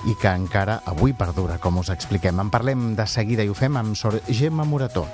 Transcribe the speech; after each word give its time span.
i 0.05 0.13
que 0.17 0.29
encara 0.29 0.81
avui 0.85 1.13
perdura, 1.13 1.57
com 1.57 1.81
us 1.81 1.89
expliquem. 1.89 2.37
En 2.41 2.53
parlem 2.53 2.93
de 2.97 3.07
seguida 3.07 3.45
i 3.45 3.49
ho 3.49 3.57
fem 3.57 3.81
amb 3.81 3.97
Sor 3.97 4.21
Gemma 4.29 4.65
Morató. 4.65 5.07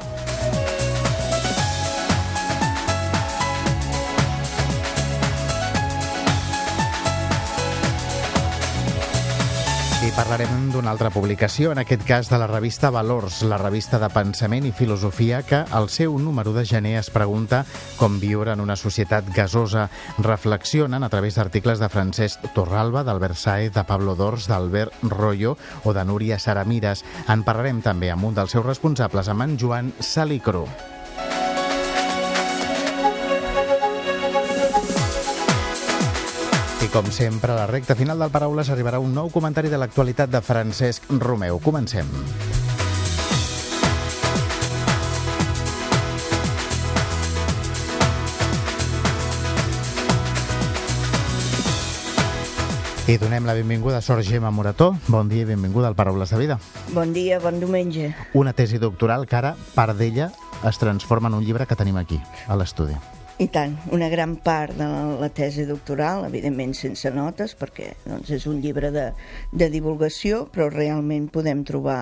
Parlarem 10.17 10.71
d'una 10.73 10.89
altra 10.89 11.11
publicació, 11.13 11.69
en 11.69 11.77
aquest 11.83 12.01
cas 12.07 12.29
de 12.31 12.39
la 12.41 12.47
revista 12.49 12.89
Valors, 12.89 13.43
la 13.45 13.59
revista 13.61 13.99
de 14.01 14.09
pensament 14.09 14.65
i 14.65 14.71
filosofia 14.73 15.43
que 15.45 15.59
al 15.61 15.91
seu 15.93 16.17
número 16.17 16.55
de 16.55 16.63
gener 16.65 16.95
es 16.97 17.11
pregunta 17.13 17.59
com 17.99 18.17
viure 18.17 18.55
en 18.55 18.63
una 18.63 18.79
societat 18.81 19.29
gasosa. 19.35 19.91
Reflexionen 20.17 21.05
a 21.05 21.11
través 21.13 21.37
d'articles 21.37 21.77
de 21.77 21.91
Francesc 21.93 22.49
Torralba, 22.57 23.05
d'Albert 23.05 23.37
Saez, 23.37 23.71
de 23.77 23.85
Pablo 23.85 24.17
Dors, 24.17 24.49
d'Albert 24.49 25.05
Rollo 25.05 25.53
o 25.83 25.93
de 25.93 26.03
Núria 26.03 26.41
Saramires. 26.41 27.05
En 27.29 27.45
parlarem 27.45 27.85
també 27.85 28.09
amb 28.09 28.25
un 28.25 28.41
dels 28.41 28.57
seus 28.57 28.65
responsables, 28.65 29.29
amb 29.29 29.45
en 29.45 29.57
Joan 29.61 29.93
Salicro. 30.01 30.65
Com 36.97 37.11
sempre, 37.11 37.51
a 37.51 37.55
la 37.55 37.67
recta 37.67 37.93
final 37.93 38.17
del 38.17 38.31
Paraules 38.33 38.71
arribarà 38.73 38.97
un 38.97 39.11
nou 39.13 39.27
comentari 39.29 39.69
de 39.69 39.77
l'actualitat 39.77 40.31
de 40.33 40.39
Francesc 40.41 41.03
Romeu. 41.21 41.59
Comencem. 41.61 42.07
I 53.05 53.19
donem 53.21 53.45
la 53.45 53.53
benvinguda 53.53 53.99
a 53.99 54.01
Sor 54.01 54.23
Gemma 54.25 54.49
Morató. 54.49 54.95
Bon 55.05 55.29
dia 55.29 55.45
i 55.45 55.51
benvinguda 55.51 55.91
al 55.91 55.95
Paraules 55.95 56.33
de 56.33 56.39
Vida. 56.41 56.57
Bon 56.95 57.13
dia, 57.13 57.37
bon 57.37 57.59
diumenge. 57.61 58.15
Una 58.33 58.55
tesi 58.57 58.81
doctoral 58.81 59.29
que 59.29 59.37
ara, 59.37 59.53
part 59.75 59.93
d'ella, 60.01 60.31
es 60.65 60.81
transforma 60.81 61.29
en 61.29 61.37
un 61.37 61.45
llibre 61.45 61.69
que 61.69 61.77
tenim 61.77 62.01
aquí, 62.01 62.17
a 62.47 62.57
l'estudi. 62.57 62.97
I 63.37 63.45
tant, 63.53 63.75
una 63.93 64.07
gran 64.09 64.31
part 64.41 64.73
de 64.79 64.85
la 65.21 65.27
tesi 65.29 65.61
doctoral, 65.69 66.23
evidentment 66.25 66.71
sense 66.73 67.11
notes, 67.13 67.51
perquè 67.53 67.91
doncs, 68.01 68.31
és 68.33 68.47
un 68.49 68.63
llibre 68.63 68.89
de, 68.89 69.11
de 69.53 69.67
divulgació, 69.69 70.47
però 70.49 70.71
realment 70.73 71.27
podem 71.29 71.61
trobar 71.67 71.99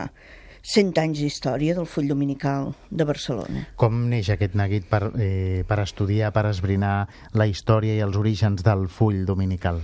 100 0.63 0.95
anys 1.03 1.19
d'història 1.19 1.75
del 1.75 1.89
full 1.91 2.07
dominical 2.07 2.71
de 2.87 3.03
Barcelona. 3.11 3.65
Com 3.75 4.05
neix 4.13 4.31
aquest 4.31 4.55
neguit 4.55 4.87
per, 4.87 5.09
eh, 5.19 5.67
per 5.67 5.81
estudiar, 5.83 6.31
per 6.31 6.47
esbrinar 6.53 6.95
la 7.35 7.51
història 7.51 7.99
i 7.99 8.03
els 8.07 8.15
orígens 8.15 8.63
del 8.63 8.87
full 8.87 9.25
dominical? 9.27 9.83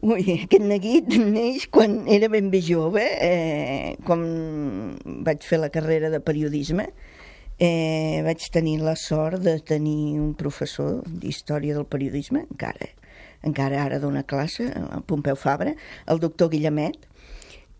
Ui, 0.00 0.24
aquest 0.40 0.64
neguit 0.64 1.12
neix 1.20 1.68
quan 1.68 2.06
era 2.08 2.32
ben 2.32 2.48
bé 2.50 2.64
jove, 2.64 3.04
eh, 3.20 3.98
quan 4.08 4.24
vaig 5.04 5.44
fer 5.44 5.60
la 5.60 5.68
carrera 5.68 6.08
de 6.08 6.24
periodisme, 6.24 6.88
eh, 6.88 7.11
vaig 8.26 8.48
tenir 8.54 8.80
la 8.82 8.96
sort 8.96 9.42
de 9.44 9.58
tenir 9.60 10.18
un 10.20 10.34
professor 10.34 11.02
d'història 11.06 11.76
del 11.76 11.86
periodisme, 11.86 12.46
encara, 12.50 12.88
encara 13.46 13.84
ara 13.84 14.00
dona 14.02 14.24
classe, 14.26 14.66
a 14.72 15.00
Pompeu 15.06 15.36
Fabra, 15.36 15.74
el 16.10 16.22
doctor 16.22 16.50
Guillemet, 16.50 17.08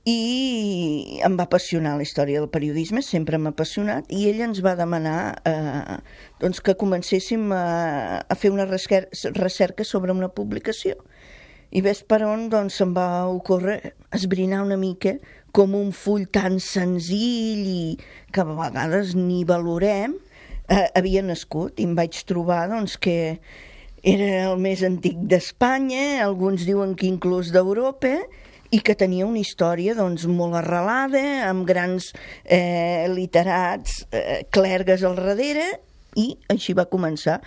i 0.05 1.19
em 1.23 1.37
va 1.39 1.45
apassionar 1.47 1.95
la 1.97 2.03
història 2.03 2.41
del 2.43 2.51
periodisme, 2.51 3.03
sempre 3.07 3.39
m'ha 3.39 3.53
apassionat, 3.55 4.09
i 4.11 4.27
ell 4.31 4.41
ens 4.43 4.59
va 4.65 4.75
demanar 4.79 5.19
eh, 5.47 5.99
doncs 6.43 6.59
que 6.61 6.75
comencéssim 6.79 7.53
a, 7.55 8.23
a 8.27 8.35
fer 8.35 8.51
una 8.51 8.67
recerca 8.67 9.87
sobre 9.87 10.13
una 10.13 10.31
publicació. 10.35 10.99
I 11.73 11.81
ves 11.81 12.03
per 12.05 12.21
on 12.27 12.49
doncs, 12.53 12.81
se'm 12.81 12.91
va 12.93 13.25
ocórrer 13.31 13.95
esbrinar 14.13 14.65
una 14.67 14.77
mica 14.77 15.15
com 15.53 15.77
un 15.77 15.93
full 15.93 16.27
tan 16.33 16.59
senzill 16.61 17.67
i 17.69 17.83
que 18.33 18.43
a 18.43 18.49
vegades 18.49 19.13
ni 19.17 19.43
valorem 19.49 20.17
eh, 20.69 20.89
havia 20.97 21.23
nascut 21.25 21.81
i 21.81 21.87
em 21.89 21.97
vaig 21.99 22.23
trobar 22.29 22.65
doncs, 22.73 22.97
que 22.97 23.37
era 24.03 24.31
el 24.49 24.57
més 24.59 24.83
antic 24.83 25.19
d'Espanya, 25.31 26.25
alguns 26.25 26.65
diuen 26.67 26.97
que 26.99 27.07
inclús 27.07 27.53
d'Europa, 27.55 28.17
i 28.73 28.81
que 28.81 28.97
tenia 28.97 29.29
una 29.29 29.39
història 29.43 29.95
doncs, 29.95 30.25
molt 30.27 30.57
arrelada, 30.59 31.23
amb 31.47 31.67
grans 31.69 32.09
eh, 32.43 33.05
literats, 33.13 34.07
eh, 34.11 34.43
clergues 34.51 35.05
al 35.05 35.19
darrere, 35.21 35.69
i 36.17 36.33
així 36.53 36.75
va 36.77 36.89
començar. 36.89 37.39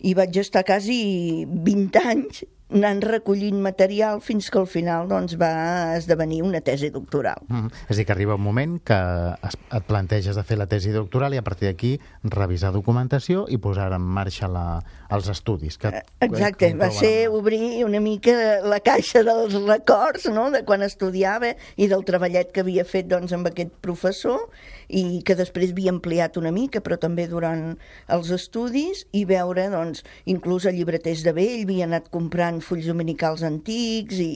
I 0.00 0.16
vaig 0.16 0.40
estar 0.40 0.64
quasi 0.64 1.44
20 1.46 2.00
anys 2.00 2.42
anant 2.70 3.02
recollint 3.02 3.60
material 3.62 4.20
fins 4.22 4.50
que 4.50 4.58
al 4.60 4.68
final 4.70 5.08
doncs, 5.10 5.36
va 5.40 5.96
esdevenir 5.96 6.42
una 6.46 6.60
tesi 6.60 6.90
doctoral. 6.90 7.42
Mm 7.48 7.66
-hmm. 7.66 7.72
És 7.88 7.96
a 7.96 7.98
dir, 7.98 8.06
que 8.06 8.12
arriba 8.12 8.34
un 8.34 8.42
moment 8.42 8.80
que 8.82 8.94
es, 9.42 9.56
et 9.72 9.84
planteges 9.84 10.36
de 10.36 10.42
fer 10.42 10.58
la 10.58 10.66
tesi 10.66 10.90
doctoral 10.90 11.34
i 11.34 11.36
a 11.36 11.42
partir 11.42 11.68
d'aquí 11.68 12.00
revisar 12.22 12.72
documentació 12.72 13.46
i 13.48 13.58
posar 13.58 13.92
en 13.92 14.02
marxa 14.02 14.48
la, 14.48 14.82
els 15.10 15.28
estudis. 15.28 15.78
Que, 15.78 15.88
eh, 15.88 16.02
Exacte, 16.20 16.74
va 16.74 16.90
ser 16.90 17.28
obrir 17.28 17.84
una 17.84 18.00
mica 18.00 18.60
la 18.62 18.80
caixa 18.80 19.22
dels 19.22 19.54
records 19.66 20.28
no?, 20.30 20.50
de 20.50 20.64
quan 20.64 20.82
estudiava 20.82 21.54
i 21.76 21.88
del 21.88 22.04
treballet 22.04 22.52
que 22.52 22.60
havia 22.60 22.84
fet 22.84 23.06
doncs, 23.06 23.32
amb 23.32 23.46
aquest 23.46 23.72
professor 23.80 24.48
i 24.90 25.20
que 25.26 25.36
després 25.38 25.72
havia 25.72 25.92
ampliat 25.94 26.36
una 26.40 26.52
mica, 26.54 26.82
però 26.84 26.98
també 27.00 27.26
durant 27.30 27.76
els 28.10 28.30
estudis, 28.34 29.04
i 29.16 29.24
veure, 29.28 29.68
doncs, 29.72 30.04
inclús 30.30 30.66
a 30.66 30.74
llibreters 30.74 31.22
de 31.26 31.34
vell 31.36 31.64
havia 31.64 31.86
anat 31.86 32.10
comprant 32.12 32.60
fulls 32.64 32.88
dominicals 32.90 33.44
antics 33.46 34.18
i 34.22 34.30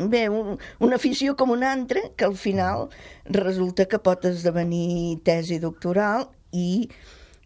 bé, 0.00 0.26
un, 0.28 0.56
una 0.80 1.00
afició 1.00 1.36
com 1.36 1.52
una 1.54 1.72
altra 1.74 2.02
que 2.16 2.28
al 2.28 2.38
final 2.40 2.88
resulta 3.28 3.88
que 3.90 4.00
pot 4.00 4.24
esdevenir 4.28 5.20
tesi 5.26 5.60
doctoral 5.60 6.30
i 6.54 6.88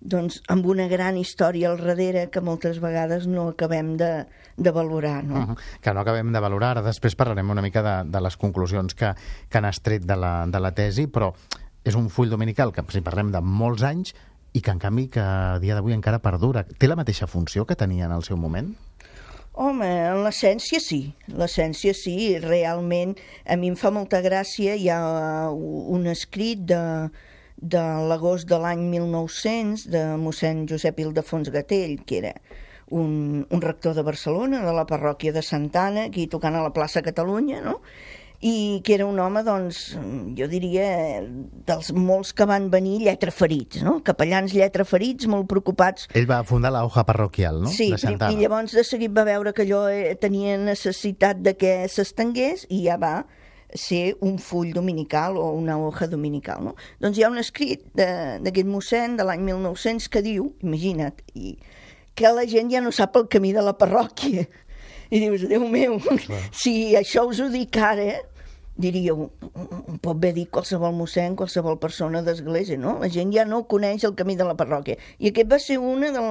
doncs, 0.00 0.42
amb 0.52 0.66
una 0.70 0.86
gran 0.88 1.16
història 1.18 1.72
al 1.72 1.80
darrere 1.80 2.28
que 2.30 2.42
moltes 2.44 2.78
vegades 2.82 3.26
no 3.26 3.48
acabem 3.52 3.96
de, 3.98 4.26
de 4.56 4.70
valorar. 4.70 5.24
No? 5.24 5.34
Uh 5.34 5.46
-huh. 5.48 5.56
Que 5.80 5.92
no 5.92 6.00
acabem 6.00 6.32
de 6.32 6.40
valorar. 6.40 6.82
Després 6.82 7.16
parlarem 7.16 7.50
una 7.50 7.62
mica 7.62 7.82
de, 7.82 8.10
de 8.10 8.20
les 8.20 8.36
conclusions 8.36 8.94
que, 8.94 9.14
que 9.48 9.58
han 9.58 9.64
estret 9.64 10.04
de 10.04 10.16
la, 10.16 10.46
de 10.46 10.60
la 10.60 10.72
tesi, 10.72 11.06
però 11.06 11.34
és 11.88 11.96
un 11.98 12.10
full 12.12 12.28
dominical 12.28 12.72
que, 12.74 12.84
si 12.92 13.04
parlem 13.04 13.32
de 13.32 13.40
molts 13.40 13.84
anys, 13.86 14.14
i 14.56 14.60
que 14.64 14.72
en 14.72 14.80
canvi 14.82 15.08
que 15.12 15.22
a 15.22 15.58
dia 15.62 15.76
d'avui 15.76 15.94
encara 15.96 16.22
perdura. 16.24 16.64
Té 16.64 16.88
la 16.88 16.96
mateixa 16.98 17.28
funció 17.30 17.66
que 17.66 17.76
tenia 17.78 18.06
en 18.08 18.14
el 18.16 18.24
seu 18.26 18.38
moment? 18.40 18.72
Home, 19.58 19.86
en 19.86 20.20
l'essència 20.22 20.78
sí, 20.78 21.00
l'essència 21.34 21.90
sí, 21.96 22.14
realment 22.38 23.16
a 23.44 23.56
mi 23.58 23.72
em 23.72 23.76
fa 23.78 23.90
molta 23.90 24.20
gràcia, 24.22 24.76
hi 24.78 24.86
ha 24.92 25.00
un 25.50 26.06
escrit 26.06 26.62
de, 26.70 26.82
de 27.58 27.82
l'agost 28.10 28.46
de 28.48 28.60
l'any 28.62 28.84
1900 28.92 29.88
de 29.90 30.04
mossèn 30.22 30.62
Josep 30.70 31.02
Ildefons 31.02 31.50
Gatell, 31.50 31.98
que 32.06 32.20
era 32.22 32.32
un, 32.94 33.48
un 33.50 33.60
rector 33.64 33.98
de 33.98 34.06
Barcelona, 34.06 34.62
de 34.64 34.76
la 34.76 34.86
parròquia 34.86 35.34
de 35.34 35.42
Santana, 35.42 36.06
aquí 36.06 36.28
tocant 36.30 36.54
a 36.54 36.62
la 36.62 36.72
plaça 36.72 37.02
Catalunya, 37.02 37.60
no? 37.64 37.80
I 38.40 38.80
que 38.86 38.94
era 38.94 39.06
un 39.06 39.18
home, 39.18 39.42
doncs, 39.42 39.96
jo 40.38 40.46
diria, 40.50 40.86
dels 41.66 41.90
molts 41.96 42.30
que 42.36 42.46
van 42.46 42.68
venir 42.70 43.00
lletraferits, 43.02 43.80
no? 43.82 43.96
Capellans 44.06 44.54
lletraferits, 44.54 45.26
molt 45.30 45.48
preocupats. 45.50 46.06
Ell 46.14 46.28
va 46.30 46.44
fundar 46.46 46.70
la 46.74 46.84
hoja 46.86 47.02
parroquial, 47.08 47.58
no? 47.64 47.72
Sí, 47.74 47.90
de 47.90 47.98
Santana. 47.98 48.30
i 48.30 48.38
llavors 48.38 48.76
de 48.78 48.84
seguit 48.86 49.14
va 49.16 49.26
veure 49.26 49.52
que 49.56 49.66
allò 49.66 49.88
eh, 49.90 50.14
tenia 50.22 50.54
necessitat 50.60 51.42
de 51.42 51.56
que 51.58 51.74
s'estengués 51.90 52.68
i 52.70 52.84
ja 52.86 52.98
va 53.02 53.16
ser 53.74 54.16
un 54.24 54.38
full 54.38 54.70
dominical 54.72 55.36
o 55.36 55.50
una 55.52 55.76
hoja 55.76 56.06
dominical, 56.06 56.62
no? 56.70 56.76
Doncs 57.02 57.18
hi 57.18 57.26
ha 57.26 57.32
un 57.32 57.42
escrit 57.42 57.90
d'aquest 57.98 58.70
mossèn 58.70 59.18
de 59.18 59.26
l'any 59.26 59.42
1900 59.50 60.08
que 60.14 60.22
diu, 60.24 60.52
imagina't, 60.62 61.26
i, 61.34 61.58
que 62.14 62.30
la 62.34 62.46
gent 62.46 62.70
ja 62.70 62.80
no 62.80 62.94
sap 62.94 63.18
el 63.18 63.28
camí 63.30 63.52
de 63.52 63.66
la 63.66 63.74
parròquia 63.78 64.46
i 65.14 65.22
dius, 65.22 65.46
Déu 65.48 65.68
meu, 65.68 65.98
Clar. 66.00 66.42
si 66.52 66.94
això 66.98 67.26
us 67.28 67.40
ho 67.40 67.48
dic 67.52 67.76
ara, 67.80 68.18
diríeu, 68.78 69.26
pot 70.04 70.18
bé 70.22 70.30
dir 70.36 70.46
qualsevol 70.54 70.92
mossèn, 70.94 71.34
qualsevol 71.38 71.80
persona 71.82 72.22
d'església, 72.22 72.78
no? 72.78 72.94
La 73.02 73.10
gent 73.10 73.32
ja 73.34 73.44
no 73.48 73.64
coneix 73.70 74.04
el 74.06 74.14
camí 74.18 74.36
de 74.38 74.46
la 74.46 74.54
parròquia. 74.58 74.98
I 75.18 75.32
aquest 75.32 75.50
va 75.50 75.58
ser 75.62 75.80
un 75.82 76.06
del, 76.06 76.28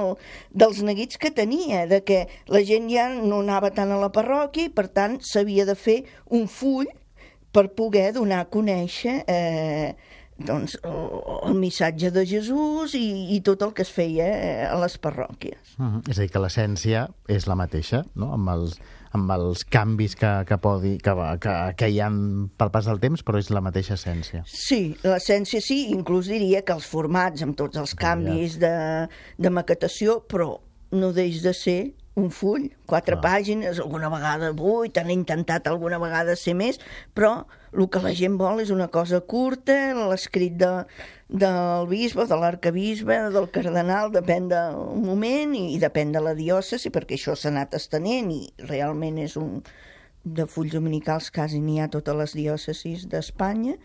dels 0.56 0.80
neguits 0.86 1.20
que 1.20 1.30
tenia, 1.34 1.84
de 1.90 2.00
que 2.00 2.22
la 2.48 2.62
gent 2.64 2.88
ja 2.92 3.10
no 3.12 3.42
anava 3.44 3.70
tant 3.76 3.92
a 3.92 4.00
la 4.00 4.08
parròquia 4.14 4.70
i, 4.70 4.72
per 4.72 4.88
tant, 4.88 5.18
s'havia 5.20 5.68
de 5.68 5.76
fer 5.76 5.98
un 6.32 6.48
full 6.48 6.88
per 7.52 7.68
poder 7.76 8.12
donar 8.16 8.40
a 8.44 8.48
conèixer 8.48 9.22
eh, 9.28 9.92
doncs, 10.38 10.76
el, 10.86 11.56
missatge 11.58 12.12
de 12.14 12.24
Jesús 12.26 12.94
i, 12.94 13.34
i 13.34 13.40
tot 13.44 13.62
el 13.66 13.72
que 13.74 13.82
es 13.82 13.90
feia 13.90 14.26
eh, 14.28 14.68
a 14.68 14.76
les 14.78 14.94
parròquies. 15.02 15.74
Uh 15.78 15.84
-huh. 15.84 16.10
És 16.10 16.18
a 16.18 16.22
dir, 16.22 16.30
que 16.30 16.38
l'essència 16.38 17.08
és 17.26 17.46
la 17.46 17.54
mateixa, 17.54 18.04
no? 18.14 18.32
amb, 18.32 18.48
els, 18.48 18.78
amb 19.12 19.30
els 19.30 19.64
canvis 19.64 20.14
que, 20.14 20.44
que, 20.46 20.58
podi, 20.58 20.98
que, 20.98 21.14
que, 21.40 21.74
que 21.76 21.88
hi 21.88 22.00
ha 22.00 22.10
pel 22.56 22.70
pas 22.70 22.84
del 22.84 23.00
temps, 23.00 23.24
però 23.24 23.38
és 23.38 23.50
la 23.50 23.60
mateixa 23.60 23.94
essència. 23.94 24.42
Sí, 24.46 24.96
l'essència 25.02 25.60
sí, 25.60 25.90
inclús 25.90 26.26
diria 26.26 26.62
que 26.62 26.72
els 26.72 26.86
formats, 26.86 27.42
amb 27.42 27.56
tots 27.56 27.76
els 27.76 27.94
canvis 27.94 28.58
de, 28.58 29.08
de 29.38 29.50
maquetació, 29.50 30.24
però 30.28 30.60
no 30.90 31.12
deix 31.12 31.42
de 31.42 31.52
ser 31.52 31.94
un 32.18 32.32
full, 32.34 32.68
quatre 32.90 33.16
ah. 33.16 33.22
pàgines, 33.22 33.78
alguna 33.78 34.10
vegada 34.12 34.50
vuit, 34.56 34.98
han 34.98 35.10
intentat 35.14 35.68
alguna 35.70 36.00
vegada 36.02 36.34
ser 36.36 36.56
més, 36.58 36.80
però 37.14 37.46
el 37.72 37.86
que 37.92 38.02
la 38.02 38.14
gent 38.16 38.38
vol 38.40 38.62
és 38.64 38.72
una 38.74 38.88
cosa 38.92 39.20
curta, 39.20 39.76
l'escrit 40.10 40.56
de, 40.58 40.70
del 41.28 41.88
bisbe, 41.90 42.26
de 42.28 42.38
l'arcabisbe, 42.40 43.18
del 43.34 43.50
cardenal, 43.54 44.10
depèn 44.14 44.48
del 44.50 44.80
moment 45.04 45.54
i, 45.56 45.68
i 45.76 45.82
depèn 45.82 46.14
de 46.16 46.24
la 46.24 46.34
diòcesi, 46.38 46.92
perquè 46.94 47.18
això 47.18 47.36
s'ha 47.36 47.52
anat 47.52 47.76
estenent 47.78 48.32
i 48.34 48.42
realment 48.70 49.20
és 49.22 49.36
un 49.40 49.60
de 50.24 50.48
fulls 50.50 50.74
dominicals 50.74 51.30
quasi 51.32 51.60
n'hi 51.62 51.78
ha 51.80 51.88
totes 51.92 52.16
les 52.16 52.34
diòcesis 52.36 53.06
d'Espanya 53.08 53.76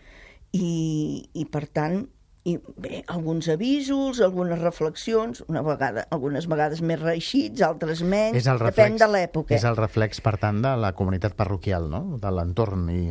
i, 0.52 1.28
i 1.32 1.44
per 1.50 1.64
tant 1.66 2.04
i 2.44 2.58
bé, 2.76 3.02
alguns 3.08 3.48
avisos, 3.48 4.20
algunes 4.20 4.60
reflexions, 4.60 5.42
una 5.48 5.62
vegada, 5.64 6.06
algunes 6.12 6.48
vegades 6.50 6.82
més 6.84 7.00
reeixits, 7.00 7.64
altres 7.64 8.02
menys, 8.04 8.36
és 8.42 8.48
el 8.52 8.60
reflex, 8.60 8.76
depèn 8.76 8.98
de 9.00 9.08
l'època. 9.08 9.56
És 9.56 9.64
el 9.64 9.78
reflex, 9.80 10.20
per 10.24 10.36
tant, 10.42 10.60
de 10.64 10.74
la 10.76 10.92
comunitat 10.96 11.38
parroquial, 11.38 11.88
no? 11.92 12.18
de 12.20 12.34
l'entorn 12.34 12.90
i 12.92 13.04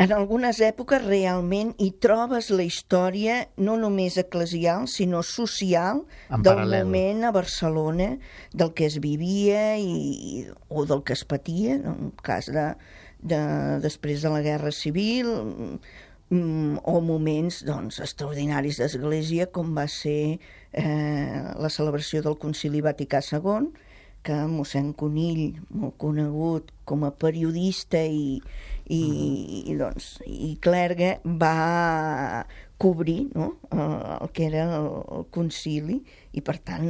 en 0.00 0.14
algunes 0.16 0.62
èpoques 0.64 1.02
realment 1.04 1.74
hi 1.76 1.90
trobes 2.00 2.46
la 2.56 2.64
història 2.64 3.34
no 3.60 3.74
només 3.76 4.16
eclesial, 4.22 4.86
sinó 4.88 5.20
social 5.26 6.04
en 6.30 6.40
del 6.46 6.56
paral·lel. 6.62 6.86
moment 6.86 7.26
a 7.28 7.32
Barcelona, 7.36 8.06
del 8.54 8.72
que 8.72 8.86
es 8.88 8.96
vivia 9.04 9.74
i, 9.76 10.46
o 10.72 10.86
del 10.88 11.02
que 11.04 11.12
es 11.12 11.26
patia, 11.28 11.76
en 11.76 12.14
cas 12.24 12.48
de, 12.48 12.64
de, 13.20 13.42
després 13.84 14.24
de 14.24 14.32
la 14.32 14.40
Guerra 14.46 14.72
Civil, 14.72 15.28
o 16.30 17.00
moments 17.02 17.60
doncs, 17.66 17.98
extraordinaris 18.04 18.78
d'Església, 18.78 19.48
com 19.50 19.74
va 19.74 19.86
ser 19.90 20.38
eh, 20.72 21.40
la 21.58 21.70
celebració 21.72 22.22
del 22.22 22.38
Concili 22.38 22.82
Vaticà 22.84 23.18
II, 23.26 23.70
que 24.22 24.36
mossèn 24.52 24.92
Conill, 24.94 25.58
molt 25.72 25.96
conegut 25.98 26.70
com 26.84 27.06
a 27.08 27.10
periodista 27.10 28.02
i, 28.04 28.36
i, 28.86 29.02
i, 29.64 29.76
doncs, 29.80 30.18
i 30.26 30.54
Clerga 30.62 31.16
va 31.24 32.44
cobrir 32.80 33.28
no? 33.34 33.58
el 33.70 34.30
que 34.32 34.46
era 34.46 34.64
el, 34.78 34.88
el 35.18 35.26
concili 35.28 35.98
i 36.32 36.40
per 36.40 36.56
tant 36.64 36.88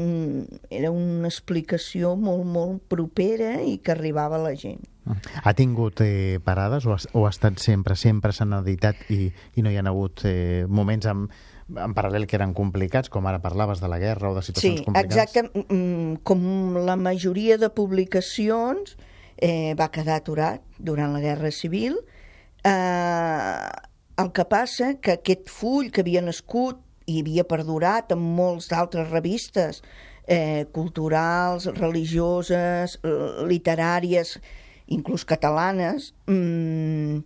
era 0.70 0.92
una 0.94 1.26
explicació 1.26 2.14
molt, 2.14 2.46
molt 2.46 2.84
propera 2.92 3.56
i 3.66 3.80
que 3.82 3.96
arribava 3.96 4.38
a 4.38 4.44
la 4.44 4.54
gent. 4.54 4.86
Ha 5.42 5.54
tingut 5.58 6.04
eh, 6.04 6.38
parades 6.44 6.86
o 6.86 6.94
ha, 6.94 7.00
o 7.18 7.24
ha 7.26 7.32
estat 7.34 7.58
sempre, 7.58 7.96
sempre 7.98 8.30
s'han 8.36 8.54
editat 8.60 9.02
i, 9.10 9.32
i 9.58 9.66
no 9.66 9.72
hi 9.72 9.80
ha 9.80 9.84
hagut 9.90 10.22
eh, 10.30 10.62
moments 10.70 11.10
amb, 11.10 11.34
en 11.74 11.94
paral·lel 11.96 12.28
que 12.30 12.38
eren 12.38 12.54
complicats, 12.54 13.10
com 13.10 13.26
ara 13.26 13.42
parlaves 13.42 13.82
de 13.82 13.90
la 13.90 13.98
guerra 13.98 14.30
o 14.30 14.38
de 14.38 14.46
situacions 14.46 14.84
sí, 14.84 14.86
complicades? 14.86 15.34
Sí, 15.34 15.42
exacte. 15.42 15.66
Mm, 15.74 16.22
com 16.22 16.78
la 16.86 16.98
majoria 17.00 17.58
de 17.58 17.70
publicacions 17.74 18.94
eh, 19.36 19.74
va 19.74 19.90
quedar 19.90 20.20
aturat 20.20 20.62
durant 20.78 21.14
la 21.16 21.22
Guerra 21.24 21.50
Civil. 21.50 21.98
Eh, 22.62 23.70
el 24.20 24.30
que 24.36 24.44
passa 24.44 24.94
que 25.00 25.16
aquest 25.16 25.50
full 25.50 25.90
que 25.94 26.04
havia 26.04 26.22
nascut 26.24 26.80
i 27.10 27.20
havia 27.22 27.46
perdurat 27.48 28.12
en 28.14 28.22
molts 28.22 28.68
d'altres 28.70 29.10
revistes 29.10 29.80
eh, 30.26 30.66
culturals, 30.76 31.66
religioses, 31.78 32.98
literàries, 33.50 34.36
inclús 34.90 35.24
catalanes, 35.24 36.12
mm, 36.26 37.18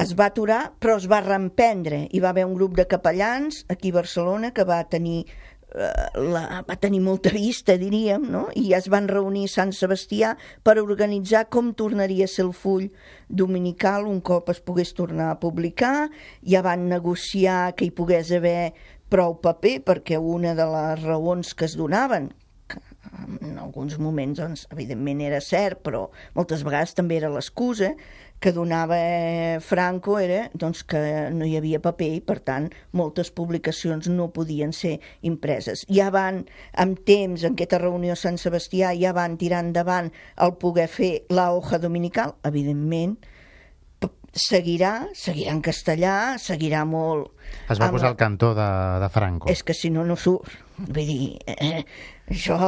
es 0.00 0.14
va 0.16 0.30
aturar 0.30 0.60
però 0.80 0.96
es 0.96 1.06
va 1.12 1.20
reemprendre. 1.24 2.06
I 2.10 2.20
va 2.24 2.32
haver 2.32 2.46
un 2.48 2.56
grup 2.56 2.76
de 2.76 2.86
capellans 2.88 3.64
aquí 3.68 3.90
a 3.92 4.00
Barcelona 4.00 4.52
que 4.56 4.64
va 4.64 4.82
tenir 4.88 5.26
eh, 5.26 5.32
la, 5.74 6.62
va 6.66 6.76
tenir 6.80 7.00
molta 7.04 7.30
vista, 7.34 7.76
diríem, 7.78 8.26
no? 8.32 8.46
i 8.58 8.72
es 8.74 8.88
van 8.90 9.08
reunir 9.10 9.46
a 9.46 9.52
Sant 9.52 9.72
Sebastià 9.76 10.34
per 10.66 10.78
organitzar 10.82 11.46
com 11.52 11.72
tornaria 11.78 12.26
a 12.26 12.32
ser 12.32 12.46
el 12.48 12.54
full 12.56 12.88
dominical 13.28 14.08
un 14.10 14.20
cop 14.20 14.50
es 14.50 14.60
pogués 14.64 14.92
tornar 14.98 15.30
a 15.30 15.38
publicar, 15.40 16.10
ja 16.42 16.64
van 16.66 16.88
negociar 16.90 17.76
que 17.76 17.86
hi 17.86 17.94
pogués 17.94 18.32
haver 18.34 18.72
prou 19.10 19.36
paper 19.42 19.80
perquè 19.86 20.18
una 20.18 20.54
de 20.58 20.66
les 20.70 21.02
raons 21.04 21.54
que 21.54 21.66
es 21.66 21.76
donaven, 21.78 22.30
que 22.70 22.80
en 23.42 23.58
alguns 23.58 23.98
moments 23.98 24.38
doncs, 24.38 24.66
evidentment 24.74 25.22
era 25.26 25.40
cert, 25.42 25.82
però 25.86 26.08
moltes 26.34 26.62
vegades 26.66 26.94
també 26.98 27.18
era 27.18 27.30
l'excusa, 27.30 27.94
que 28.40 28.52
donava 28.56 28.96
eh, 28.98 29.58
Franco 29.60 30.18
era 30.18 30.48
doncs, 30.54 30.82
que 30.88 31.00
no 31.36 31.46
hi 31.46 31.56
havia 31.58 31.82
paper 31.84 32.08
i, 32.16 32.20
per 32.24 32.38
tant, 32.40 32.70
moltes 32.96 33.30
publicacions 33.30 34.08
no 34.08 34.30
podien 34.34 34.72
ser 34.76 34.96
impreses. 35.20 35.84
Ja 35.92 36.08
van, 36.14 36.46
amb 36.80 37.04
temps, 37.06 37.44
en 37.44 37.54
aquesta 37.54 37.82
reunió 37.82 38.16
a 38.16 38.20
Sant 38.20 38.40
Sebastià, 38.40 38.94
ja 38.96 39.12
van 39.16 39.36
tirar 39.40 39.60
endavant 39.66 40.10
el 40.40 40.56
poder 40.62 40.88
fer 40.88 41.12
la 41.28 41.50
hoja 41.52 41.78
dominical, 41.82 42.34
evidentment, 42.48 43.18
seguirà, 44.36 45.08
seguirà 45.16 45.52
en 45.54 45.60
castellà, 45.64 46.14
seguirà 46.38 46.84
molt... 46.86 47.32
Es 47.70 47.80
va 47.80 47.88
amb... 47.88 47.96
posar 47.96 48.12
al 48.12 48.18
cantó 48.18 48.52
de, 48.54 48.68
de 49.02 49.08
Franco. 49.12 49.50
És 49.50 49.62
que 49.66 49.74
si 49.74 49.90
no, 49.90 50.04
no 50.06 50.16
surt. 50.18 50.50
Vull 50.80 51.06
dir, 51.06 51.30
eh, 51.50 51.82
això... 52.30 52.58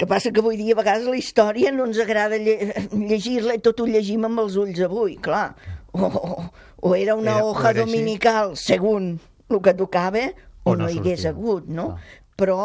que 0.00 0.08
passa 0.10 0.32
que 0.34 0.42
avui 0.42 0.56
dia 0.58 0.74
a 0.74 0.80
vegades 0.80 1.06
la 1.06 1.18
història 1.18 1.70
no 1.70 1.84
ens 1.86 2.00
agrada 2.02 2.38
lle 2.40 2.56
llegir-la 2.90 3.54
i 3.54 3.60
tot 3.62 3.78
ho 3.78 3.86
llegim 3.86 4.24
amb 4.26 4.42
els 4.42 4.56
ulls 4.58 4.80
avui, 4.82 5.18
clar. 5.22 5.52
O, 5.92 6.08
o, 6.08 6.46
o 6.88 6.94
era 6.96 7.14
una 7.14 7.36
era, 7.36 7.44
hoja 7.44 7.70
era 7.70 7.84
dominical, 7.84 8.56
així? 8.56 8.72
segons 8.72 9.20
el 9.52 9.60
que 9.62 9.76
tocava, 9.76 10.24
o, 10.64 10.72
o 10.72 10.74
no, 10.74 10.86
no 10.86 10.90
hi 10.90 10.98
hagués 11.02 11.26
hagut, 11.28 11.68
no? 11.68 11.92
Ah. 11.92 12.24
Però 12.40 12.58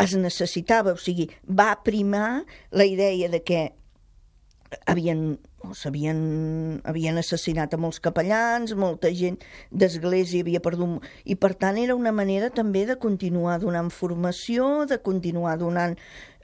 es 0.00 0.14
necessitava, 0.16 0.94
o 0.94 1.00
sigui, 1.00 1.26
va 1.44 1.74
primar 1.84 2.44
la 2.70 2.86
idea 2.88 3.28
de 3.32 3.42
que 3.42 3.66
havien 4.86 5.36
s'havien 5.74 6.18
havien 6.86 7.18
assassinat 7.18 7.74
a 7.74 7.80
molts 7.80 7.98
capellans, 8.02 8.74
molta 8.78 9.10
gent 9.14 9.38
d'església 9.70 10.44
havia 10.44 10.62
perdut... 10.62 11.04
I 11.24 11.34
per 11.40 11.54
tant 11.58 11.78
era 11.80 11.96
una 11.98 12.12
manera 12.14 12.50
també 12.54 12.84
de 12.86 12.98
continuar 13.02 13.58
donant 13.62 13.90
formació, 13.90 14.86
de 14.86 15.00
continuar 15.02 15.56
donant 15.58 15.96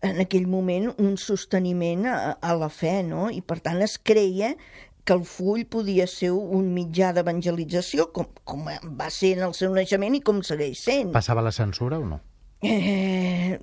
en 0.02 0.18
aquell 0.24 0.48
moment 0.50 0.90
un 0.98 1.16
sosteniment 1.20 2.08
a, 2.10 2.16
a 2.40 2.56
la 2.58 2.70
fe, 2.72 3.02
no? 3.06 3.28
I 3.30 3.42
per 3.46 3.60
tant 3.62 3.82
es 3.84 3.98
creia 3.98 4.56
que 5.04 5.14
el 5.14 5.24
full 5.26 5.64
podia 5.66 6.06
ser 6.06 6.30
un 6.32 6.70
mitjà 6.74 7.10
d'evangelització, 7.14 8.10
com, 8.14 8.28
com 8.46 8.66
va 8.98 9.10
ser 9.10 9.36
en 9.36 9.46
el 9.48 9.54
seu 9.58 9.74
naixement 9.74 10.18
i 10.18 10.22
com 10.22 10.42
segueix 10.46 10.82
sent. 10.82 11.10
Passava 11.14 11.42
la 11.42 11.54
censura 11.54 11.98
o 12.02 12.06
no? 12.06 12.20
Eh... 12.62 13.58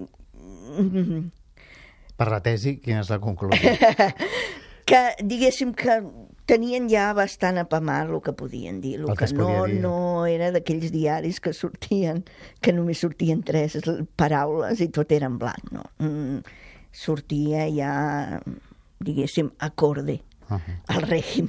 Per 2.19 2.27
la 2.31 2.41
tesi, 2.43 2.77
quina 2.83 3.03
és 3.05 3.11
la 3.11 3.19
conclusió? 3.23 3.71
que 4.89 5.01
diguéssim 5.23 5.71
que 5.77 5.99
tenien 6.49 6.89
ja 6.89 7.11
bastant 7.15 7.59
apamat 7.61 8.09
el 8.09 8.23
que 8.25 8.33
podien 8.35 8.81
dir. 8.83 8.97
El, 8.99 9.09
el 9.09 9.17
que, 9.17 9.29
que 9.29 9.37
no, 9.37 9.65
dir. 9.69 9.77
no 9.83 10.25
era 10.27 10.49
d'aquells 10.55 10.91
diaris 10.91 11.39
que 11.43 11.53
sortien, 11.53 12.23
que 12.59 12.73
només 12.75 13.03
sortien 13.05 13.43
tres 13.45 13.77
paraules 14.19 14.81
i 14.81 14.89
tot 14.93 15.13
era 15.15 15.29
en 15.29 15.37
blanc, 15.41 15.69
no. 15.75 15.85
Mm, 16.01 16.41
sortia 16.91 17.69
ja, 17.71 17.93
diguéssim, 18.99 19.53
acorde. 19.59 20.21
uh 20.49 20.57
-huh. 20.57 20.75
al 20.87 21.01
règim. 21.03 21.47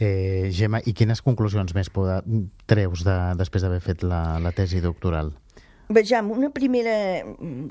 Eh, 0.00 0.50
Gemma, 0.52 0.80
i 0.84 0.92
quines 0.92 1.22
conclusions 1.22 1.74
més 1.74 1.88
poder, 1.90 2.22
treus 2.66 3.04
de, 3.04 3.14
després 3.38 3.62
d'haver 3.62 3.80
fet 3.80 4.02
la, 4.02 4.40
la 4.42 4.50
tesi 4.52 4.80
doctoral? 4.80 5.32
Vejam, 5.94 6.32
una 6.32 6.50
primera 6.50 7.22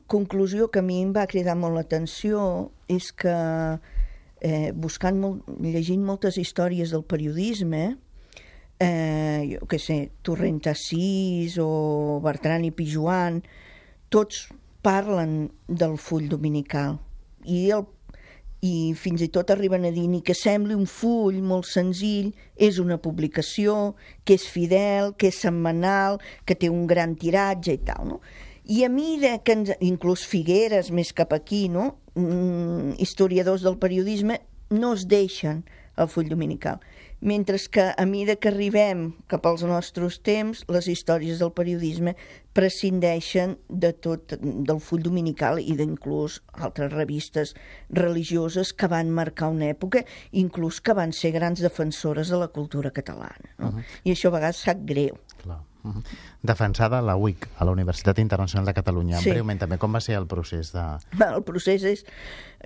conclusió 0.07 0.69
que 0.71 0.79
a 0.79 0.85
mi 0.85 1.01
em 1.03 1.09
va 1.11 1.25
cridar 1.27 1.57
molt 1.59 1.75
l'atenció 1.75 2.43
és 2.87 3.09
que 3.19 3.33
eh, 4.39 4.69
buscant, 4.71 5.17
molt, 5.19 5.49
llegint 5.59 6.05
moltes 6.07 6.37
històries 6.39 6.93
del 6.95 7.03
periodisme, 7.03 7.81
eh, 8.79 9.41
jo 9.49 9.67
què 9.67 9.79
sé, 9.81 9.97
Torrent 10.23 10.61
Assís 10.71 11.57
o 11.59 12.21
Bertran 12.23 12.63
i 12.63 12.71
Pijuan, 12.71 13.41
tots 14.13 14.45
parlen 14.87 15.49
del 15.67 15.97
full 15.99 16.31
dominical. 16.31 17.01
I, 17.43 17.73
el, 17.75 17.83
i 18.63 18.93
fins 18.95 19.21
i 19.25 19.27
tot 19.33 19.51
arriben 19.51 19.83
a 19.83 19.91
dir 19.91 20.05
ni 20.07 20.21
que 20.23 20.35
sembli 20.37 20.75
un 20.77 20.87
full 20.87 21.41
molt 21.43 21.67
senzill, 21.67 22.31
és 22.55 22.79
una 22.79 22.97
publicació, 23.03 23.93
que 24.23 24.37
és 24.39 24.47
fidel, 24.47 25.11
que 25.19 25.27
és 25.33 25.41
setmanal, 25.43 26.21
que 26.47 26.55
té 26.55 26.71
un 26.71 26.87
gran 26.87 27.17
tiratge 27.19 27.75
i 27.75 27.83
tal, 27.83 28.07
no? 28.13 28.21
I 28.63 28.85
a 28.87 28.89
mi, 28.89 29.17
de 29.19 29.35
que 29.43 29.57
ens, 29.57 29.73
inclús 29.83 30.23
Figueres, 30.23 30.93
més 30.95 31.11
cap 31.11 31.35
aquí, 31.35 31.65
no? 31.67 31.97
Mm, 32.15 32.95
historiadors 33.03 33.65
del 33.67 33.75
periodisme, 33.81 34.39
no 34.71 34.93
es 34.95 35.03
deixen 35.11 35.65
el 35.99 36.07
full 36.07 36.31
dominical 36.31 36.79
mentre 37.23 37.57
que 37.71 37.93
a 37.95 38.05
mesura 38.05 38.35
que 38.35 38.51
arribem 38.51 39.13
cap 39.31 39.45
als 39.47 39.63
nostres 39.63 40.19
temps, 40.19 40.65
les 40.67 40.89
històries 40.91 41.39
del 41.39 41.53
periodisme 41.55 42.17
prescindeixen 42.53 43.55
de 43.69 43.93
tot, 43.95 44.35
del 44.43 44.81
full 44.83 45.01
dominical 45.05 45.61
i 45.63 45.77
d'inclús 45.79 46.41
altres 46.53 46.91
revistes 46.91 47.55
religioses 47.89 48.73
que 48.75 48.91
van 48.91 49.09
marcar 49.09 49.53
una 49.55 49.71
època, 49.71 50.03
inclús 50.31 50.81
que 50.83 50.93
van 50.93 51.15
ser 51.15 51.31
grans 51.31 51.63
defensores 51.63 52.29
de 52.29 52.41
la 52.43 52.51
cultura 52.51 52.91
catalana. 52.91 53.55
No? 53.57 53.67
Uh 53.67 53.73
-huh. 53.75 53.83
I 54.03 54.11
això 54.11 54.27
a 54.27 54.35
vegades 54.37 54.57
sap 54.57 54.83
greu. 54.83 55.17
Clar. 55.41 55.61
Uh 55.83 55.91
-huh. 55.91 56.03
Defensada 56.41 56.99
a 56.99 57.01
la 57.01 57.15
UIC, 57.15 57.47
a 57.57 57.65
la 57.65 57.71
Universitat 57.71 58.19
Internacional 58.19 58.65
de 58.65 58.73
Catalunya. 58.73 59.17
Sí. 59.17 59.29
Breument 59.29 59.59
també, 59.59 59.77
com 59.77 59.93
va 59.93 59.99
ser 60.01 60.15
el 60.15 60.27
procés 60.27 60.71
de... 60.71 60.83
Bé, 61.17 61.25
el 61.25 61.43
procés 61.43 61.83
és... 61.83 62.05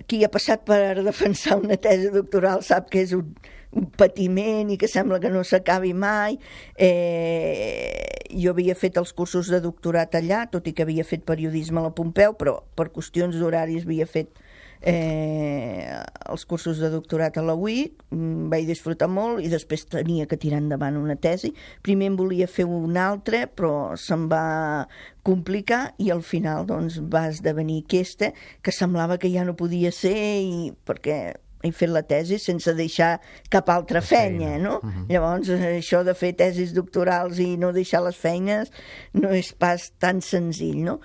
Qui 0.06 0.24
ha 0.24 0.28
passat 0.28 0.64
per 0.64 1.02
defensar 1.02 1.58
una 1.58 1.76
tesi 1.76 2.10
doctoral 2.10 2.62
sap 2.62 2.88
que 2.90 3.02
és 3.02 3.12
un, 3.12 3.34
un 3.76 3.88
patiment 4.00 4.70
i 4.72 4.78
que 4.80 4.88
sembla 4.88 5.20
que 5.20 5.30
no 5.32 5.44
s'acabi 5.44 5.92
mai. 5.94 6.38
Eh, 6.76 8.28
jo 8.32 8.52
havia 8.52 8.76
fet 8.78 8.98
els 9.00 9.12
cursos 9.16 9.48
de 9.52 9.60
doctorat 9.64 10.14
allà, 10.18 10.46
tot 10.52 10.68
i 10.68 10.74
que 10.76 10.84
havia 10.86 11.06
fet 11.06 11.24
periodisme 11.28 11.80
a 11.80 11.88
la 11.88 11.94
Pompeu, 11.94 12.36
però 12.38 12.60
per 12.76 12.90
qüestions 12.94 13.36
d'horaris 13.38 13.86
havia 13.88 14.06
fet 14.08 14.32
eh, 14.80 15.90
els 16.28 16.44
cursos 16.46 16.78
de 16.78 16.90
doctorat 16.90 17.38
a 17.38 17.42
la 17.42 17.54
UIC, 17.54 18.04
mm, 18.10 18.48
vaig 18.52 18.68
disfrutar 18.68 19.08
molt 19.10 19.42
i 19.42 19.50
després 19.50 19.86
tenia 19.90 20.26
que 20.26 20.38
tirar 20.38 20.60
endavant 20.62 20.96
una 20.96 21.16
tesi. 21.16 21.52
Primer 21.82 22.12
em 22.12 22.16
volia 22.16 22.46
fer 22.46 22.64
una 22.64 23.08
altra, 23.08 23.46
però 23.46 23.96
se'm 23.96 24.28
va 24.28 24.86
complicar 25.22 25.94
i 25.98 26.10
al 26.10 26.22
final 26.22 26.66
doncs, 26.66 27.00
va 27.00 27.28
esdevenir 27.28 27.82
aquesta, 27.84 28.32
que 28.62 28.72
semblava 28.72 29.18
que 29.18 29.30
ja 29.32 29.44
no 29.44 29.56
podia 29.56 29.92
ser 29.92 30.16
i 30.40 30.72
perquè 30.86 31.34
he 31.62 31.72
fet 31.74 31.90
la 31.90 32.04
tesi 32.06 32.38
sense 32.38 32.74
deixar 32.78 33.18
cap 33.50 33.70
altra 33.74 34.00
feina, 34.00 34.52
feina. 34.52 34.58
no? 34.58 34.74
Uh 34.82 34.90
-huh. 34.90 35.06
Llavors, 35.08 35.48
això 35.48 36.04
de 36.04 36.14
fer 36.14 36.32
tesis 36.36 36.74
doctorals 36.74 37.38
i 37.38 37.56
no 37.56 37.72
deixar 37.72 38.02
les 38.02 38.16
feines 38.16 38.70
no 39.12 39.30
és 39.30 39.52
pas 39.52 39.90
tan 39.98 40.20
senzill, 40.20 40.84
no? 40.84 41.00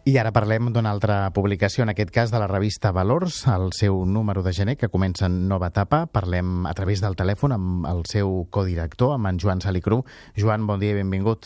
I 0.01 0.15
ara 0.17 0.31
parlem 0.33 0.71
d'una 0.73 0.89
altra 0.89 1.15
publicació, 1.29 1.83
en 1.85 1.91
aquest 1.91 2.09
cas 2.09 2.31
de 2.33 2.39
la 2.41 2.47
revista 2.49 2.89
Valors, 2.89 3.43
el 3.53 3.67
seu 3.77 3.99
número 4.09 4.41
de 4.41 4.49
gener, 4.57 4.73
que 4.73 4.89
comença 4.89 5.27
en 5.27 5.35
nova 5.47 5.69
etapa. 5.69 6.07
Parlem 6.09 6.65
a 6.65 6.73
través 6.73 7.03
del 7.05 7.13
telèfon 7.19 7.53
amb 7.53 7.85
el 7.85 8.01
seu 8.09 8.47
codirector, 8.49 9.13
amb 9.13 9.29
en 9.29 9.37
Joan 9.37 9.61
Salicru. 9.61 9.99
Joan, 10.33 10.65
bon 10.65 10.81
dia 10.81 10.95
i 10.95 10.97
benvingut. 10.97 11.45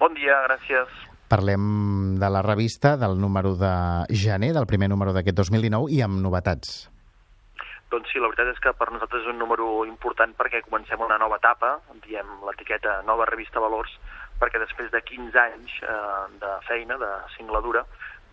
Bon 0.00 0.16
dia, 0.16 0.38
gràcies. 0.46 0.96
Parlem 1.28 2.16
de 2.16 2.32
la 2.32 2.40
revista, 2.40 2.96
del 2.96 3.20
número 3.20 3.52
de 3.60 3.74
gener, 4.16 4.54
del 4.56 4.70
primer 4.70 4.88
número 4.88 5.12
d'aquest 5.12 5.36
2019, 5.44 5.92
i 5.92 6.00
amb 6.08 6.22
novetats. 6.24 6.88
Doncs 7.92 8.08
sí, 8.08 8.16
la 8.16 8.32
veritat 8.32 8.48
és 8.54 8.64
que 8.64 8.72
per 8.80 8.88
nosaltres 8.94 9.26
és 9.26 9.32
un 9.34 9.36
número 9.38 9.84
important 9.84 10.32
perquè 10.40 10.64
comencem 10.64 11.04
una 11.04 11.20
nova 11.20 11.36
etapa, 11.36 11.76
diem 12.08 12.32
l'etiqueta 12.48 13.02
Nova 13.04 13.28
Revista 13.28 13.60
Valors, 13.60 13.92
perquè 14.40 14.60
després 14.62 14.90
de 14.92 15.00
15 15.00 15.40
anys 15.40 15.76
eh, 15.82 16.24
de 16.40 16.54
feina, 16.68 16.98
de 17.00 17.10
singladura, 17.36 17.84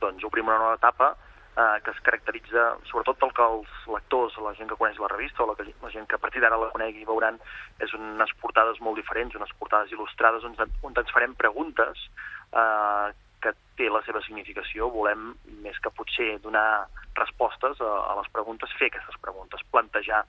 doncs 0.02 0.26
obrim 0.26 0.50
una 0.50 0.60
nova 0.62 0.80
etapa 0.80 1.14
eh, 1.58 1.82
que 1.84 1.92
es 1.92 2.00
caracteritza 2.06 2.68
sobretot 2.90 3.20
pel 3.22 3.34
que 3.38 3.48
els 3.48 3.74
lectors, 3.96 4.38
la 4.44 4.54
gent 4.58 4.70
que 4.72 4.78
coneix 4.80 5.00
la 5.00 5.12
revista 5.12 5.44
o 5.44 5.50
la, 5.50 5.56
que, 5.60 5.68
la 5.68 5.92
gent 5.94 6.08
que 6.10 6.18
a 6.18 6.22
partir 6.22 6.44
d'ara 6.44 6.60
la 6.60 6.72
conegui 6.74 7.08
veuran, 7.08 7.40
és 7.84 7.94
unes 7.98 8.32
portades 8.44 8.80
molt 8.86 9.00
diferents, 9.02 9.36
unes 9.36 9.52
portades 9.60 9.92
il·lustrades 9.92 10.48
on, 10.48 10.56
on 10.58 10.96
ens 11.04 11.14
farem 11.14 11.36
preguntes 11.36 12.08
eh, 12.54 13.12
que 13.42 13.54
té 13.78 13.90
la 13.90 14.04
seva 14.06 14.22
significació, 14.26 14.90
volem, 14.94 15.32
més 15.66 15.78
que 15.82 15.94
potser 15.98 16.36
donar 16.44 16.88
respostes 17.18 17.82
a, 17.82 17.94
a 18.12 18.18
les 18.20 18.30
preguntes, 18.34 18.74
fer 18.80 18.92
aquestes 18.92 19.18
preguntes, 19.22 19.64
plantejar, 19.74 20.24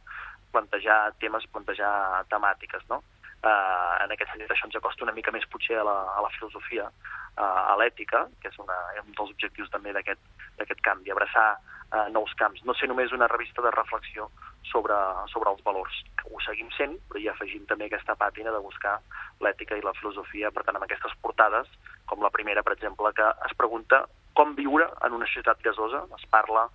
plantejar 0.53 1.01
temes, 1.21 1.45
plantejar 1.53 1.93
temàtiques, 2.33 2.87
no? 2.91 3.03
Uh, 3.43 3.99
en 4.05 4.13
aquest 4.15 4.31
sentit 4.31 4.53
això 4.55 4.69
ens 4.69 4.77
acosta 4.79 5.03
una 5.03 5.15
mica 5.17 5.33
més 5.35 5.47
potser 5.51 5.81
a 5.81 5.83
la, 5.83 5.97
a 6.15 6.21
la 6.23 6.31
filosofia, 6.37 6.85
uh, 6.87 7.43
a 7.43 7.75
l'ètica, 7.81 8.21
que 8.39 8.53
és 8.53 8.59
una, 8.63 8.77
un 9.01 9.11
dels 9.17 9.33
objectius 9.35 9.73
també 9.73 9.91
d'aquest 9.97 10.83
canvi, 10.87 11.11
abraçar 11.11 11.49
uh, 11.57 12.07
nous 12.15 12.31
camps, 12.39 12.63
no 12.63 12.77
ser 12.79 12.87
només 12.87 13.11
una 13.11 13.27
revista 13.33 13.65
de 13.67 13.75
reflexió 13.75 14.29
sobre, 14.71 14.95
sobre 15.35 15.51
els 15.51 15.65
valors, 15.67 15.99
que 16.21 16.31
ho 16.31 16.39
seguim 16.47 16.71
sent, 16.77 16.95
però 17.11 17.19
hi 17.19 17.29
afegim 17.33 17.67
també 17.67 17.91
aquesta 17.91 18.15
pàtina 18.21 18.55
de 18.55 18.63
buscar 18.63 19.01
l'ètica 19.43 19.75
i 19.75 19.83
la 19.83 19.97
filosofia, 19.99 20.55
per 20.55 20.63
tant, 20.63 20.79
amb 20.79 20.87
aquestes 20.87 21.19
portades, 21.27 21.67
com 22.07 22.23
la 22.23 22.31
primera, 22.31 22.63
per 22.63 22.77
exemple, 22.77 23.11
que 23.19 23.27
es 23.49 23.59
pregunta 23.59 24.05
com 24.39 24.55
viure 24.55 24.87
en 25.03 25.19
una 25.19 25.27
societat 25.27 25.61
gasosa, 25.67 26.07
es 26.15 26.31
parla 26.31 26.69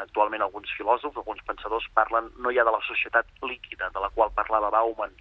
actualment 0.00 0.42
alguns 0.42 0.70
filòsofs, 0.78 1.16
alguns 1.16 1.42
pensadors 1.46 1.86
parlen 1.94 2.30
no 2.38 2.52
ja 2.54 2.64
de 2.64 2.72
la 2.74 2.82
societat 2.86 3.26
líquida, 3.42 3.90
de 3.94 4.00
la 4.00 4.10
qual 4.14 4.32
parlava 4.36 4.72
Bauman 4.74 5.12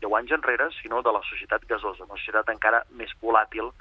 10 0.00 0.14
anys 0.20 0.34
enrere, 0.36 0.68
sinó 0.80 1.02
de 1.02 1.12
la 1.12 1.22
societat 1.26 1.64
gasosa, 1.66 2.06
una 2.06 2.20
societat 2.20 2.52
encara 2.54 2.84
més 3.00 3.10
volàtil 3.22 3.72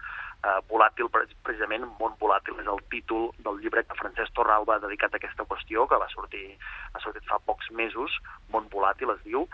eh, 0.43 0.59
volàtil, 0.69 1.09
precisament, 1.45 1.85
món 1.99 2.17
volàtil, 2.21 2.59
és 2.61 2.69
el 2.73 2.83
títol 2.91 3.29
del 3.45 3.61
llibre 3.63 3.83
que 3.85 3.97
Francesc 3.99 4.35
Torralba 4.37 4.77
ha 4.77 4.83
dedicat 4.83 5.13
a 5.13 5.21
aquesta 5.21 5.47
qüestió, 5.49 5.87
que 5.87 6.01
va 6.01 6.09
sortir, 6.13 6.45
ha 6.93 7.01
sortit 7.03 7.25
fa 7.29 7.39
pocs 7.45 7.71
mesos, 7.81 8.19
món 8.53 8.69
volàtil 8.73 9.13
es 9.15 9.23
diu, 9.25 9.47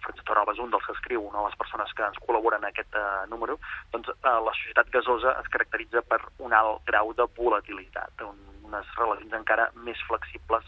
Francesc 0.00 0.26
Torralba 0.28 0.54
és 0.56 0.62
un 0.64 0.70
dels 0.72 0.86
que 0.86 0.96
escriu, 0.96 1.24
una 1.26 1.42
de 1.42 1.48
les 1.50 1.58
persones 1.60 1.92
que 1.96 2.06
ens 2.06 2.20
col·laboren 2.24 2.62
en 2.64 2.70
aquest 2.70 2.96
uh, 2.96 3.26
número, 3.32 3.58
doncs 3.92 4.08
uh, 4.14 4.38
la 4.46 4.54
societat 4.56 4.88
gasosa 4.94 5.34
es 5.42 5.50
caracteritza 5.52 6.00
per 6.08 6.22
un 6.40 6.56
alt 6.56 6.86
grau 6.88 7.12
de 7.16 7.26
volatilitat, 7.36 8.24
un, 8.24 8.38
unes 8.70 8.94
relacions 8.98 9.40
encara 9.42 9.70
més 9.86 10.00
flexibles 10.08 10.66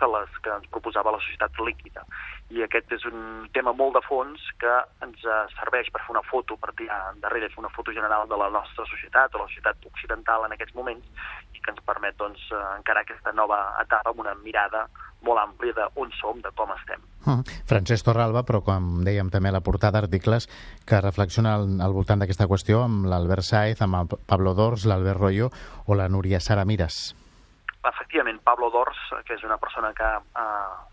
que 0.00 0.08
les 0.08 0.38
que 0.44 0.52
ens 0.54 0.70
proposava 0.72 1.12
la 1.12 1.20
societat 1.20 1.60
líquida. 1.66 2.04
I 2.50 2.64
aquest 2.64 2.94
és 2.96 3.04
un 3.10 3.50
tema 3.54 3.74
molt 3.76 3.98
de 3.98 4.02
fons 4.06 4.46
que 4.62 4.72
ens 5.04 5.26
serveix 5.58 5.90
per 5.92 6.02
fer 6.06 6.14
una 6.14 6.24
foto, 6.30 6.56
per 6.62 6.72
tirar 6.78 7.00
darrere, 7.22 7.50
fer 7.52 7.62
una 7.62 7.72
foto 7.74 7.92
general 7.96 8.26
de 8.30 8.38
la 8.40 8.48
nostra 8.54 8.86
societat, 8.88 9.36
o 9.36 9.44
la 9.44 9.50
societat 9.52 9.86
occidental 9.92 10.46
en 10.46 10.56
aquests 10.56 10.74
moments, 10.78 11.06
i 11.54 11.60
que 11.60 11.74
ens 11.74 11.84
permet 11.86 12.16
doncs, 12.18 12.48
encarar 12.80 13.04
aquesta 13.04 13.36
nova 13.36 13.60
etapa 13.84 14.14
amb 14.14 14.24
una 14.24 14.34
mirada 14.40 14.86
molt 15.20 15.42
àmplia 15.42 15.76
de 15.76 15.86
on 16.00 16.12
som, 16.16 16.40
de 16.40 16.48
com 16.56 16.72
estem. 16.72 17.02
Mm. 17.28 17.58
Francesc 17.68 18.06
Torralba, 18.06 18.40
però 18.48 18.62
com 18.64 19.02
dèiem 19.04 19.28
també 19.28 19.52
la 19.52 19.60
portada 19.60 20.00
d'articles 20.00 20.48
que 20.88 21.02
reflexiona 21.04 21.58
al, 21.58 21.74
al 21.84 21.92
voltant 21.92 22.24
d'aquesta 22.24 22.48
qüestió 22.48 22.86
amb 22.86 23.04
l'Albert 23.12 23.44
Saez, 23.44 23.84
amb 23.84 24.00
el 24.00 24.14
Pablo 24.24 24.56
Dors, 24.56 24.88
l'Albert 24.88 25.20
Royo 25.20 25.50
o 25.84 25.98
la 25.98 26.08
Núria 26.08 26.40
Sara 26.40 26.64
Mires 26.64 27.10
efectivament, 27.88 28.40
Pablo 28.44 28.68
Dors, 28.70 28.98
que 29.24 29.34
és 29.34 29.44
una 29.46 29.56
persona 29.58 29.92
que 29.96 30.04
ha, 30.04 30.46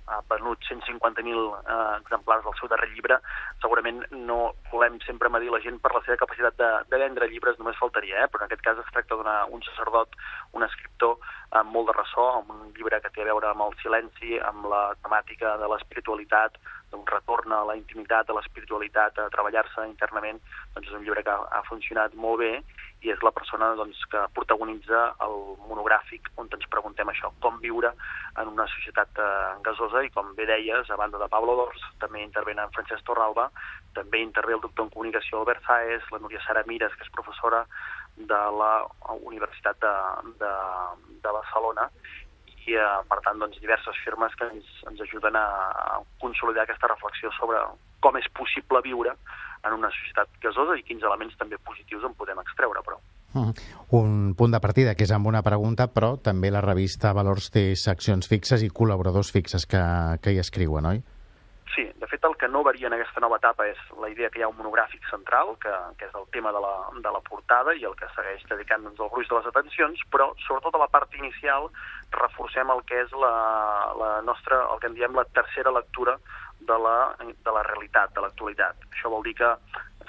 ha 0.08 0.20
venut 0.32 0.64
150.000 0.70 1.28
eh, 1.28 1.76
exemplars 2.00 2.46
del 2.46 2.56
seu 2.60 2.70
darrer 2.72 2.88
llibre, 2.94 3.18
segurament 3.62 4.06
no 4.12 4.54
volem 4.72 5.00
sempre 5.04 5.32
medir 5.34 5.52
la 5.52 5.60
gent 5.64 5.82
per 5.84 5.92
la 5.96 6.04
seva 6.06 6.20
capacitat 6.22 6.56
de, 6.62 6.70
de 6.88 7.02
vendre 7.04 7.28
llibres, 7.28 7.60
només 7.60 7.80
faltaria, 7.82 8.24
eh? 8.24 8.32
però 8.32 8.46
en 8.46 8.48
aquest 8.48 8.64
cas 8.64 8.80
es 8.80 8.94
tracta 8.96 9.20
d'un 9.20 9.68
sacerdot, 9.68 10.16
un 10.56 10.64
escriptor 10.64 11.18
amb 11.60 11.76
molt 11.76 11.92
de 11.92 11.98
ressò, 12.00 12.30
amb 12.40 12.56
un 12.56 12.72
llibre 12.78 13.02
que 13.04 13.12
té 13.12 13.26
a 13.26 13.30
veure 13.34 13.52
amb 13.52 13.68
el 13.68 13.76
silenci, 13.84 14.40
amb 14.40 14.72
la 14.72 14.88
temàtica 15.04 15.58
de 15.60 15.72
l'espiritualitat, 15.74 16.56
d'un 16.92 17.04
retorn 17.08 17.52
a 17.52 17.64
la 17.68 17.76
intimitat, 17.76 18.30
a 18.30 18.36
l'espiritualitat, 18.38 19.20
a 19.20 19.30
treballar-se 19.34 19.84
internament, 19.90 20.40
doncs 20.76 20.88
és 20.88 20.96
un 20.96 21.04
llibre 21.04 21.24
que 21.28 21.36
ha, 21.36 21.64
funcionat 21.68 22.16
molt 22.16 22.40
bé 22.44 22.54
i 23.08 23.14
és 23.14 23.24
la 23.24 23.32
persona 23.32 23.70
doncs, 23.80 24.00
que 24.12 24.22
protagonitza 24.36 25.02
el 25.24 25.38
monogràfic 25.70 26.28
on 26.42 26.50
ens 26.58 26.68
preguntem 26.74 27.08
això, 27.12 27.32
com 27.44 27.60
viure 27.64 27.94
en 28.42 28.52
una 28.52 28.68
societat 28.74 29.22
eh, 29.24 29.30
gasosa 29.66 30.04
i 30.04 30.12
com 30.16 30.34
bé 30.38 30.48
deies, 30.50 30.92
a 30.92 31.00
banda 31.00 31.22
de 31.22 31.30
Pablo 31.32 31.56
Dors, 31.62 31.86
també 32.04 32.24
intervenen 32.26 32.66
en 32.68 32.76
Francesc 32.76 33.08
Torralba, 33.08 33.48
també 33.96 34.22
intervé 34.24 34.58
el 34.58 34.64
doctor 34.66 34.88
en 34.88 34.94
comunicació 34.94 35.40
Albert 35.40 35.64
Saez, 35.68 36.06
la 36.12 36.22
Núria 36.24 36.44
Sara 36.46 36.66
Mires, 36.68 36.96
que 36.98 37.08
és 37.08 37.16
professora 37.16 37.64
de 38.18 38.44
la 38.60 38.72
Universitat 39.32 39.80
de, 39.82 39.96
de, 40.42 40.54
de 41.24 41.36
Barcelona, 41.40 41.88
i 42.68 42.76
eh, 42.76 42.88
per 43.08 43.22
tant 43.26 43.40
doncs, 43.40 43.60
diverses 43.64 44.00
firmes 44.04 44.36
que 44.36 44.50
ens, 44.52 44.72
ens 44.92 45.04
ajuden 45.08 45.38
a, 45.40 45.48
consolidar 46.24 46.66
aquesta 46.66 46.92
reflexió 46.92 47.32
sobre 47.40 47.62
com 48.04 48.18
és 48.20 48.30
possible 48.38 48.82
viure 48.86 49.16
en 49.66 49.74
una 49.74 49.92
societat 49.92 50.30
gasosa 50.44 50.78
i 50.78 50.86
quins 50.88 51.04
elements 51.04 51.38
també 51.40 51.58
positius 51.58 52.06
en 52.08 52.16
podem 52.18 52.40
extreure, 52.44 52.84
però. 52.86 53.00
Mm. 53.34 53.52
Un 53.98 54.16
punt 54.38 54.54
de 54.54 54.62
partida 54.64 54.96
que 54.96 55.06
és 55.06 55.12
amb 55.14 55.28
una 55.28 55.44
pregunta, 55.44 55.90
però 55.92 56.16
també 56.24 56.52
la 56.54 56.64
revista 56.64 57.14
Valors 57.14 57.52
té 57.54 57.70
seccions 57.76 58.30
fixes 58.30 58.64
i 58.64 58.72
col·laboradors 58.72 59.32
fixes 59.36 59.68
que, 59.70 59.84
que 60.24 60.34
hi 60.34 60.42
escriuen, 60.44 60.90
oi? 60.94 61.04
Sí, 61.76 61.84
de 62.00 62.08
fet 62.10 62.24
el 62.26 62.34
que 62.42 62.48
no 62.50 62.64
varia 62.66 62.88
en 62.88 62.96
aquesta 62.96 63.22
nova 63.22 63.38
etapa 63.38 63.68
és 63.70 63.78
la 64.02 64.10
idea 64.10 64.32
que 64.34 64.40
hi 64.40 64.46
ha 64.46 64.50
un 64.50 64.58
monogràfic 64.58 65.04
central, 65.12 65.52
que, 65.62 65.74
que 66.00 66.08
és 66.08 66.16
el 66.18 66.26
tema 66.34 66.54
de 66.56 66.62
la, 66.64 66.74
de 67.04 67.12
la 67.14 67.22
portada 67.28 67.76
i 67.78 67.86
el 67.86 67.94
que 68.00 68.10
segueix 68.16 68.42
dedicant-nos 68.50 68.98
al 68.98 69.12
gruix 69.14 69.30
de 69.30 69.38
les 69.38 69.50
atencions, 69.52 70.02
però 70.10 70.32
sobretot 70.48 70.74
a 70.74 70.82
la 70.82 70.90
part 70.90 71.14
inicial 71.20 71.70
reforcem 72.16 72.72
el 72.74 72.82
que 72.90 73.04
és 73.04 73.14
la, 73.14 73.36
la 74.00 74.12
nostra, 74.26 74.64
el 74.74 74.82
que 74.82 74.90
en 74.90 74.98
diem 74.98 75.20
la 75.20 75.28
tercera 75.38 75.76
lectura 75.76 76.18
de 76.68 76.78
la, 76.84 76.98
de 77.20 77.56
la 77.56 77.64
realitat, 77.72 78.14
de 78.16 78.24
l'actualitat. 78.24 78.88
Això 78.92 79.12
vol 79.14 79.26
dir 79.26 79.36
que 79.40 79.52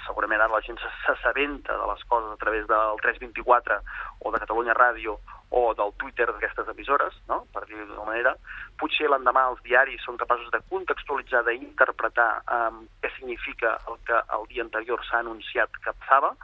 segurament 0.09 0.41
ara 0.41 0.55
la 0.57 0.65
gent 0.65 0.79
s'assabenta 0.83 1.77
de 1.77 1.89
les 1.91 2.05
coses 2.11 2.31
a 2.33 2.41
través 2.41 2.67
del 2.69 3.03
324 3.03 3.81
o 4.25 4.33
de 4.33 4.41
Catalunya 4.45 4.77
Ràdio 4.79 5.19
o 5.51 5.75
del 5.75 5.93
Twitter 5.97 6.27
d'aquestes 6.29 6.69
emissores, 6.69 7.15
no? 7.29 7.41
per 7.55 7.65
dir-ho 7.67 7.87
d'una 7.89 8.05
manera, 8.11 8.35
potser 8.81 9.09
l'endemà 9.09 9.47
els 9.53 9.63
diaris 9.65 10.03
són 10.05 10.21
capaços 10.21 10.51
de 10.53 10.61
contextualitzar, 10.69 11.45
d'interpretar 11.47 12.31
eh, 12.41 12.81
què 13.03 13.13
significa 13.17 13.79
el 13.89 13.97
que 14.09 14.19
el 14.37 14.49
dia 14.53 14.65
anterior 14.67 15.05
s'ha 15.09 15.23
anunciat 15.25 15.81
que 15.85 15.95
passava, 16.03 16.35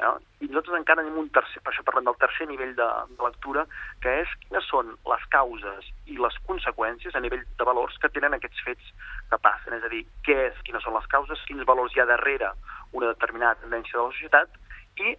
eh? 0.00 0.14
i 0.40 0.48
nosaltres 0.48 0.80
encara 0.80 1.04
tenim 1.04 1.20
un 1.20 1.28
tercer, 1.36 1.60
per 1.60 1.74
això 1.74 1.84
parlem 1.84 2.08
del 2.08 2.18
tercer 2.22 2.48
nivell 2.48 2.72
de, 2.78 2.88
de 3.12 3.28
lectura, 3.28 3.66
que 4.00 4.16
és 4.22 4.32
quines 4.46 4.72
són 4.72 4.96
les 5.12 5.28
causes 5.36 5.92
i 6.08 6.16
les 6.20 6.40
conseqüències 6.48 7.14
a 7.14 7.24
nivell 7.24 7.44
de 7.44 7.68
valors 7.68 8.00
que 8.00 8.12
tenen 8.16 8.36
aquests 8.38 8.64
fets 8.64 8.94
que 9.34 9.42
passen, 9.42 9.74
és 9.78 9.86
a 9.86 9.92
dir, 9.92 10.04
què 10.26 10.36
és, 10.48 10.60
quines 10.66 10.84
són 10.86 10.94
les 10.96 11.08
causes, 11.12 11.46
quins 11.48 11.66
valors 11.66 11.94
hi 11.94 12.02
ha 12.02 12.10
darrere 12.10 12.52
una 12.94 13.10
determinada 13.10 13.58
tendència 13.62 13.98
de 13.98 14.04
la 14.06 14.14
societat 14.14 14.60
i 15.02 15.16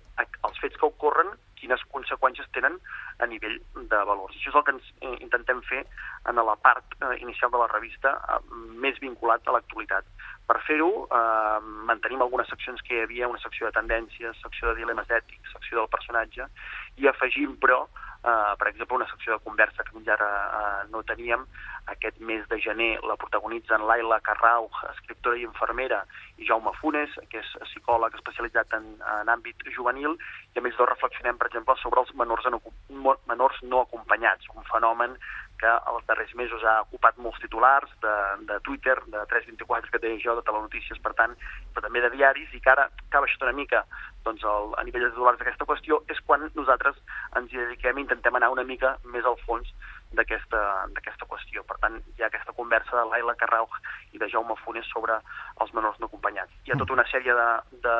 els 0.47 0.61
fets 0.63 0.79
que 0.79 0.87
ocorren 0.87 1.33
quines 1.59 1.81
conseqüències 1.91 2.47
tenen 2.55 2.77
a 3.23 3.27
nivell 3.27 3.55
de 3.75 3.99
valors. 4.07 4.35
Això 4.37 4.51
és 4.51 4.57
el 4.59 4.63
que 4.67 4.73
ens 4.75 4.89
eh, 5.01 5.15
intentem 5.25 5.61
fer 5.67 5.81
en 6.29 6.39
la 6.39 6.55
part 6.61 6.95
eh, 6.99 7.15
inicial 7.23 7.51
de 7.51 7.61
la 7.61 7.69
revista 7.71 8.13
eh, 8.15 8.39
més 8.85 8.99
vinculat 9.03 9.47
a 9.47 9.55
l'actualitat. 9.55 10.07
Per 10.45 10.59
fer-ho, 10.67 10.89
eh, 11.09 11.59
mantenim 11.89 12.21
algunes 12.23 12.51
seccions 12.51 12.83
que 12.85 12.95
hi 12.95 13.03
havia, 13.05 13.31
una 13.31 13.41
secció 13.43 13.67
de 13.67 13.75
tendències, 13.79 14.41
secció 14.43 14.69
de 14.69 14.79
dilemes 14.83 15.09
ètics, 15.09 15.55
secció 15.57 15.81
del 15.81 15.91
personatge, 15.95 16.47
i 17.01 17.09
afegim, 17.11 17.57
però, 17.63 17.85
eh, 18.25 18.53
per 18.57 18.67
exemple, 18.71 18.97
una 18.97 19.07
secció 19.09 19.33
de 19.33 19.43
conversa 19.43 19.83
que 19.83 19.93
fins 19.93 20.09
ara 20.09 20.29
eh, 20.59 20.87
no 20.91 21.03
teníem, 21.03 21.45
aquest 21.93 22.17
mes 22.19 22.47
de 22.49 22.57
gener 22.61 22.91
la 23.05 23.15
protagonitzen 23.21 23.85
Laila 23.85 24.19
Carrau, 24.25 24.69
escriptora 24.91 25.37
i 25.37 25.45
infermera, 25.45 26.01
i 26.41 26.47
Jaume 26.49 26.73
Funes, 26.79 27.13
que 27.29 27.43
és 27.43 27.51
psicòleg 27.69 28.17
especialitzat 28.17 28.73
en, 28.77 28.87
en 29.19 29.31
àmbit 29.31 29.61
juvenil, 29.75 30.17
i 30.55 30.59
a 30.59 30.65
més 30.65 30.77
reflexionem, 30.81 31.37
per 31.37 31.51
exemple, 31.51 31.77
sobre 31.83 32.01
els 32.01 32.13
menors 32.17 32.49
no, 32.49 32.61
menors 33.29 33.61
no 33.63 33.83
acompanyats, 33.85 34.49
un 34.55 34.65
fenomen 34.71 35.17
que 35.65 35.73
els 35.91 36.05
darrers 36.05 36.33
mesos 36.37 36.63
ha 36.63 36.75
ocupat 36.85 37.17
molts 37.25 37.41
titulars 37.41 37.89
de, 38.03 38.15
de 38.49 38.59
Twitter, 38.67 38.95
de 39.09 39.23
324 39.31 39.91
que 39.91 40.01
deia 40.03 40.21
jo, 40.21 40.35
de 40.37 40.45
telenotícies, 40.45 41.01
per 41.01 41.15
tant, 41.17 41.33
però 41.73 41.87
també 41.87 42.03
de 42.05 42.11
diaris, 42.13 42.53
i 42.53 42.61
que 42.61 42.73
ara 42.75 42.85
que 43.01 43.17
ha 43.17 43.23
baixat 43.23 43.47
una 43.47 43.55
mica 43.57 43.81
doncs, 44.27 44.45
el, 44.45 44.73
a 44.77 44.85
nivell 44.85 45.07
de 45.07 45.11
titulars 45.15 45.41
d'aquesta 45.41 45.67
qüestió, 45.69 46.01
és 46.13 46.21
quan 46.29 46.45
nosaltres 46.53 47.01
ens 47.41 47.53
hi 47.53 47.61
dediquem 47.63 47.97
i 47.97 48.05
intentem 48.05 48.37
anar 48.37 48.53
una 48.53 48.67
mica 48.67 48.95
més 49.15 49.25
al 49.25 49.39
fons 49.45 49.73
d'aquesta 50.15 51.27
qüestió. 51.29 51.63
Per 51.67 51.77
tant, 51.83 51.99
hi 52.15 52.23
ha 52.23 52.29
aquesta 52.29 52.55
conversa 52.57 52.95
de 52.97 53.05
Laila 53.11 53.35
Carrauch 53.39 53.77
i 54.15 54.21
de 54.21 54.29
Jaume 54.31 54.57
Funes 54.63 54.87
sobre 54.91 55.17
els 55.61 55.73
menors 55.77 55.99
no 55.99 56.09
acompanyats. 56.09 56.51
Hi 56.65 56.73
ha 56.73 56.79
tota 56.79 56.95
una 56.97 57.07
sèrie 57.11 57.35
de, 57.37 57.47
de, 57.85 57.95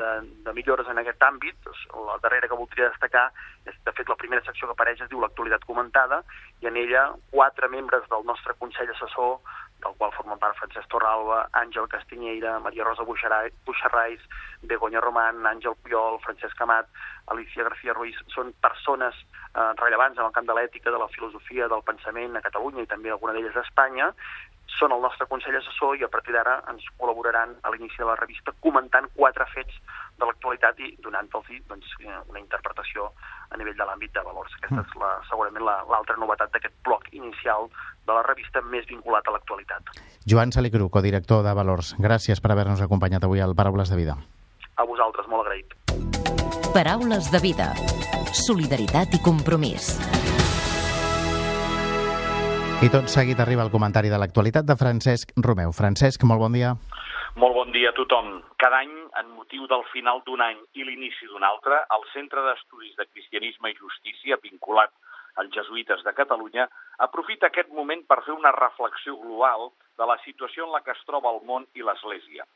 de, 0.00 0.10
de 0.46 0.56
millores 0.56 0.88
en 0.90 1.02
aquest 1.02 1.22
àmbit. 1.26 1.70
La 1.94 2.18
darrera 2.24 2.48
que 2.48 2.58
voldria 2.58 2.90
destacar 2.90 3.28
és, 3.66 3.76
de 3.86 3.96
fet, 3.96 4.08
la 4.08 4.18
primera 4.20 4.44
secció 4.46 4.68
que 4.68 4.76
apareix 4.76 5.00
es 5.04 5.10
diu 5.12 5.20
l'actualitat 5.22 5.66
comentada, 5.68 6.22
i 6.60 6.68
en 6.70 6.76
ella 6.76 7.08
quatre 7.30 7.68
membres 7.72 8.06
del 8.12 8.24
nostre 8.28 8.56
Consell 8.60 8.90
Assessor 8.94 9.38
del 9.84 9.94
qual 9.98 10.12
formen 10.12 10.38
part 10.38 10.56
Francesc 10.58 10.88
Torralba, 10.92 11.46
Àngel 11.56 11.88
Castiñeira, 11.88 12.58
Maria 12.60 12.84
Rosa 12.84 13.04
Buixarrais, 13.04 14.22
Begoña 14.62 15.00
Román, 15.00 15.46
Àngel 15.46 15.76
Puyol, 15.82 16.20
Francesc 16.24 16.60
Amat, 16.60 16.88
Alicia 17.32 17.64
García 17.64 17.94
Ruiz, 17.94 18.18
són 18.34 18.52
persones 18.60 19.16
eh, 19.54 19.72
rellevants 19.80 20.18
en 20.18 20.26
el 20.26 20.34
camp 20.36 20.48
de 20.48 20.56
l'ètica, 20.58 20.90
de 20.90 21.00
la 21.00 21.08
filosofia, 21.08 21.68
del 21.68 21.84
pensament 21.86 22.36
a 22.36 22.44
Catalunya 22.44 22.84
i 22.84 22.90
també 22.90 23.12
alguna 23.12 23.36
d'elles 23.36 23.56
a 23.56 23.64
Espanya, 23.66 24.10
són 24.78 24.92
el 24.94 25.02
nostre 25.02 25.26
Consell 25.30 25.56
Assessor 25.58 25.98
i 25.98 26.04
a 26.06 26.10
partir 26.12 26.34
d'ara 26.36 26.60
ens 26.70 26.84
col·laboraran 27.00 27.56
a 27.62 27.72
l'inici 27.72 28.00
de 28.00 28.08
la 28.08 28.16
revista 28.18 28.54
comentant 28.64 29.08
quatre 29.16 29.46
fets 29.54 29.76
de 30.20 30.28
l'actualitat 30.28 30.80
i 30.80 30.94
donant-los 31.04 31.50
doncs, 31.68 31.94
eh, 32.04 32.18
una 32.28 32.40
interpretació 32.40 33.10
a 33.50 33.58
nivell 33.58 33.76
de 33.76 33.86
l'àmbit 33.86 34.14
de 34.14 34.24
valors. 34.24 34.54
Aquesta 34.60 34.78
mm. 34.78 34.86
és 34.86 34.98
la, 35.02 35.12
segurament 35.28 35.66
l'altra 35.66 36.16
la, 36.16 36.24
novetat 36.24 36.52
d'aquest 36.54 36.76
bloc 36.86 37.08
inicial 37.12 37.68
de 38.06 38.16
la 38.16 38.24
revista 38.26 38.62
més 38.62 38.86
vinculat 38.88 39.26
a 39.26 39.34
l'actualitat. 39.34 39.94
Joan 40.26 40.52
Salicru, 40.52 40.88
codirector 40.92 41.44
de 41.46 41.54
Valors, 41.56 41.94
gràcies 41.98 42.40
per 42.40 42.52
haver-nos 42.54 42.82
acompanyat 42.84 43.26
avui 43.26 43.42
al 43.42 43.56
Paraules 43.58 43.90
de 43.90 44.00
Vida. 44.00 44.16
A 44.76 44.86
vosaltres, 44.88 45.28
molt 45.28 45.46
agraït. 45.46 45.74
Paraules 46.74 47.30
de 47.32 47.42
Vida. 47.42 47.72
Solidaritat 48.46 49.18
i 49.18 49.24
compromís. 49.24 49.96
I 52.80 52.88
tot 52.88 53.10
seguit 53.12 53.36
arriba 53.42 53.60
el 53.60 53.68
comentari 53.68 54.08
de 54.08 54.16
l'actualitat 54.16 54.64
de 54.64 54.74
Francesc 54.82 55.34
Romeu. 55.46 55.68
Francesc, 55.76 56.22
molt 56.24 56.40
bon 56.40 56.54
dia. 56.56 56.70
Molt 57.42 57.52
bon 57.52 57.74
dia 57.74 57.90
a 57.90 57.96
tothom. 57.98 58.30
Cada 58.56 58.78
any, 58.80 58.94
en 59.20 59.28
motiu 59.36 59.66
del 59.68 59.84
final 59.92 60.22
d'un 60.24 60.40
any 60.40 60.62
i 60.80 60.86
l'inici 60.88 61.28
d'un 61.28 61.44
altre, 61.44 61.82
el 61.96 62.06
Centre 62.14 62.40
d'Estudis 62.46 62.96
de 62.96 63.04
Cristianisme 63.10 63.68
i 63.68 63.76
Justícia, 63.76 64.40
vinculat 64.40 64.96
als 65.36 65.52
jesuïtes 65.58 66.00
de 66.08 66.16
Catalunya, 66.22 66.70
aprofita 67.04 67.52
aquest 67.52 67.68
moment 67.76 68.00
per 68.08 68.22
fer 68.24 68.32
una 68.32 68.54
reflexió 68.56 69.18
global 69.26 69.68
de 70.00 70.08
la 70.08 70.16
situació 70.24 70.64
en 70.64 70.72
la 70.72 70.80
que 70.80 70.96
es 70.96 71.04
troba 71.04 71.36
el 71.36 71.44
món 71.44 71.68
i 71.76 71.84
l'Església. 71.84 72.48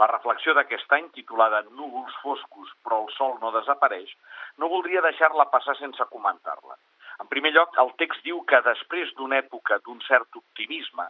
La 0.00 0.08
reflexió 0.08 0.56
d'aquest 0.56 0.88
any, 0.96 1.12
titulada 1.12 1.66
Núvols 1.68 2.16
foscos 2.24 2.72
però 2.80 3.04
el 3.04 3.12
sol 3.20 3.36
no 3.44 3.52
desapareix, 3.52 4.08
no 4.56 4.72
voldria 4.72 5.04
deixar-la 5.04 5.50
passar 5.52 5.76
sense 5.76 6.08
comentar-la. 6.08 6.80
En 7.22 7.28
primer 7.32 7.52
lloc, 7.56 7.76
el 7.82 7.92
text 8.00 8.24
diu 8.28 8.42
que 8.50 8.60
després 8.66 9.12
d'una 9.18 9.38
època 9.42 9.78
d'un 9.84 10.00
cert 10.06 10.40
optimisme, 10.40 11.06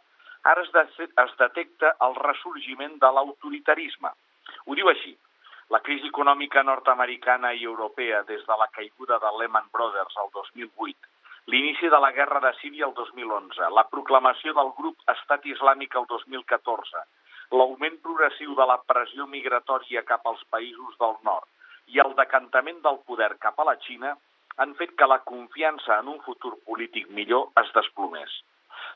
ara 0.50 0.62
es, 0.62 0.70
de, 0.74 1.06
es 1.24 1.32
detecta 1.40 1.94
el 2.06 2.14
ressorgiment 2.20 2.98
de 3.02 3.10
l'autoritarisme. 3.16 4.12
Ho 4.66 4.76
diu 4.78 4.90
així. 4.92 5.16
La 5.74 5.80
crisi 5.86 6.06
econòmica 6.12 6.62
nord-americana 6.62 7.50
i 7.58 7.64
europea 7.66 8.22
des 8.28 8.44
de 8.46 8.56
la 8.60 8.68
caiguda 8.76 9.18
de 9.24 9.32
Lehman 9.38 9.66
Brothers 9.74 10.14
el 10.22 10.30
2008, 10.36 11.08
l'inici 11.50 11.90
de 11.90 11.98
la 12.04 12.12
guerra 12.14 12.38
de 12.44 12.52
Síria 12.60 12.86
el 12.86 12.94
2011, 12.94 13.70
la 13.74 13.86
proclamació 13.90 14.54
del 14.54 14.70
grup 14.78 15.02
Estat 15.14 15.46
Islàmic 15.54 15.98
el 15.98 16.06
2014, 16.12 17.02
l'augment 17.58 17.98
progressiu 18.06 18.54
de 18.58 18.66
la 18.70 18.78
pressió 18.92 19.26
migratòria 19.34 20.06
cap 20.06 20.26
als 20.26 20.46
països 20.54 20.94
del 21.02 21.18
nord 21.26 21.50
i 21.94 22.00
el 22.02 22.14
decantament 22.18 22.80
del 22.86 23.02
poder 23.10 23.32
cap 23.42 23.58
a 23.58 23.66
la 23.68 23.76
Xina 23.82 24.14
han 24.56 24.74
fet 24.80 24.92
que 24.96 25.08
la 25.10 25.22
confiança 25.30 25.98
en 26.00 26.08
un 26.08 26.20
futur 26.26 26.54
polític 26.68 27.08
millor 27.18 27.50
es 27.62 27.72
desplomés. 27.76 28.32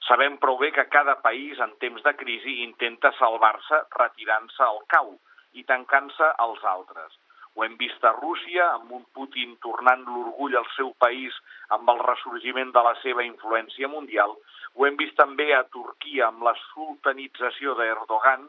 Sabem 0.09 0.39
prou 0.43 0.57
bé 0.61 0.71
que 0.73 0.87
cada 0.93 1.17
país 1.25 1.59
en 1.61 1.75
temps 1.85 2.03
de 2.03 2.13
crisi 2.17 2.61
intenta 2.65 3.13
salvar-se 3.19 3.83
retirant-se 3.97 4.63
al 4.67 4.81
cau 4.95 5.13
i 5.53 5.65
tancant-se 5.69 6.31
als 6.45 6.65
altres. 6.65 7.19
Ho 7.55 7.65
hem 7.67 7.77
vist 7.77 8.05
a 8.07 8.13
Rússia, 8.17 8.67
amb 8.77 8.93
un 8.97 9.05
Putin 9.17 9.57
tornant 9.65 10.05
l'orgull 10.07 10.57
al 10.57 10.69
seu 10.77 10.93
país 11.05 11.37
amb 11.77 11.89
el 11.93 11.99
ressorgiment 12.07 12.71
de 12.77 12.83
la 12.87 12.95
seva 13.03 13.25
influència 13.27 13.91
mundial. 13.95 14.37
Ho 14.77 14.87
hem 14.87 14.97
vist 15.01 15.17
també 15.19 15.51
a 15.55 15.65
Turquia 15.77 16.29
amb 16.29 16.47
la 16.47 16.55
sultanització 16.69 17.75
d'Erdogan, 17.75 18.47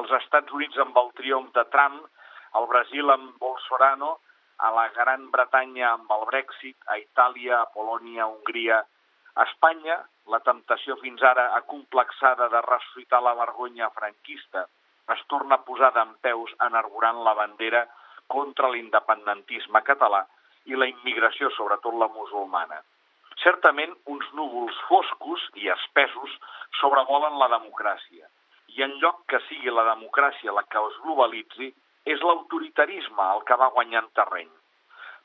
als 0.00 0.14
Estats 0.22 0.52
Units 0.52 0.80
amb 0.84 0.96
el 1.02 1.12
triomf 1.20 1.52
de 1.54 1.64
Trump, 1.74 2.00
al 2.58 2.66
Brasil 2.72 3.12
amb 3.12 3.36
Bolsonaro 3.44 4.16
a 4.58 4.70
la 4.74 4.88
Gran 4.94 5.28
Bretanya 5.30 5.92
amb 5.92 6.10
el 6.16 6.24
Brexit, 6.30 6.76
a 6.86 6.98
Itàlia, 6.98 7.60
a 7.60 7.70
Polònia, 7.74 8.24
a 8.24 8.30
Hongria, 8.32 8.80
a 9.34 9.46
Espanya, 9.46 10.00
la 10.32 10.40
temptació 10.44 10.96
fins 11.02 11.22
ara 11.22 11.52
acomplexada 11.58 12.48
de 12.52 12.60
ressuscitar 12.66 13.22
la 13.24 13.36
vergonya 13.38 13.88
franquista 13.94 14.66
es 15.14 15.20
torna 15.32 15.56
a 15.56 15.64
posar 15.64 15.92
d'en 15.94 16.10
peus 16.24 16.50
enarborant 16.66 17.22
la 17.24 17.34
bandera 17.38 17.86
contra 18.34 18.68
l'independentisme 18.72 19.80
català 19.86 20.24
i 20.68 20.76
la 20.76 20.88
immigració, 20.90 21.48
sobretot 21.56 21.94
la 21.96 22.10
musulmana. 22.12 22.82
Certament, 23.42 23.94
uns 24.12 24.26
núvols 24.36 24.76
foscos 24.88 25.44
i 25.62 25.70
espessos 25.72 26.34
sobrevolen 26.80 27.38
la 27.40 27.48
democràcia, 27.54 28.26
i 28.76 28.84
en 28.84 28.98
lloc 29.02 29.22
que 29.32 29.40
sigui 29.46 29.72
la 29.72 29.86
democràcia 29.94 30.52
la 30.52 30.66
que 30.68 30.82
es 30.90 30.98
globalitzi, 31.04 31.70
és 32.14 32.22
l'autoritarisme 32.24 33.26
el 33.34 33.44
que 33.48 33.58
va 33.60 33.72
guanyant 33.74 34.08
terreny. 34.16 34.48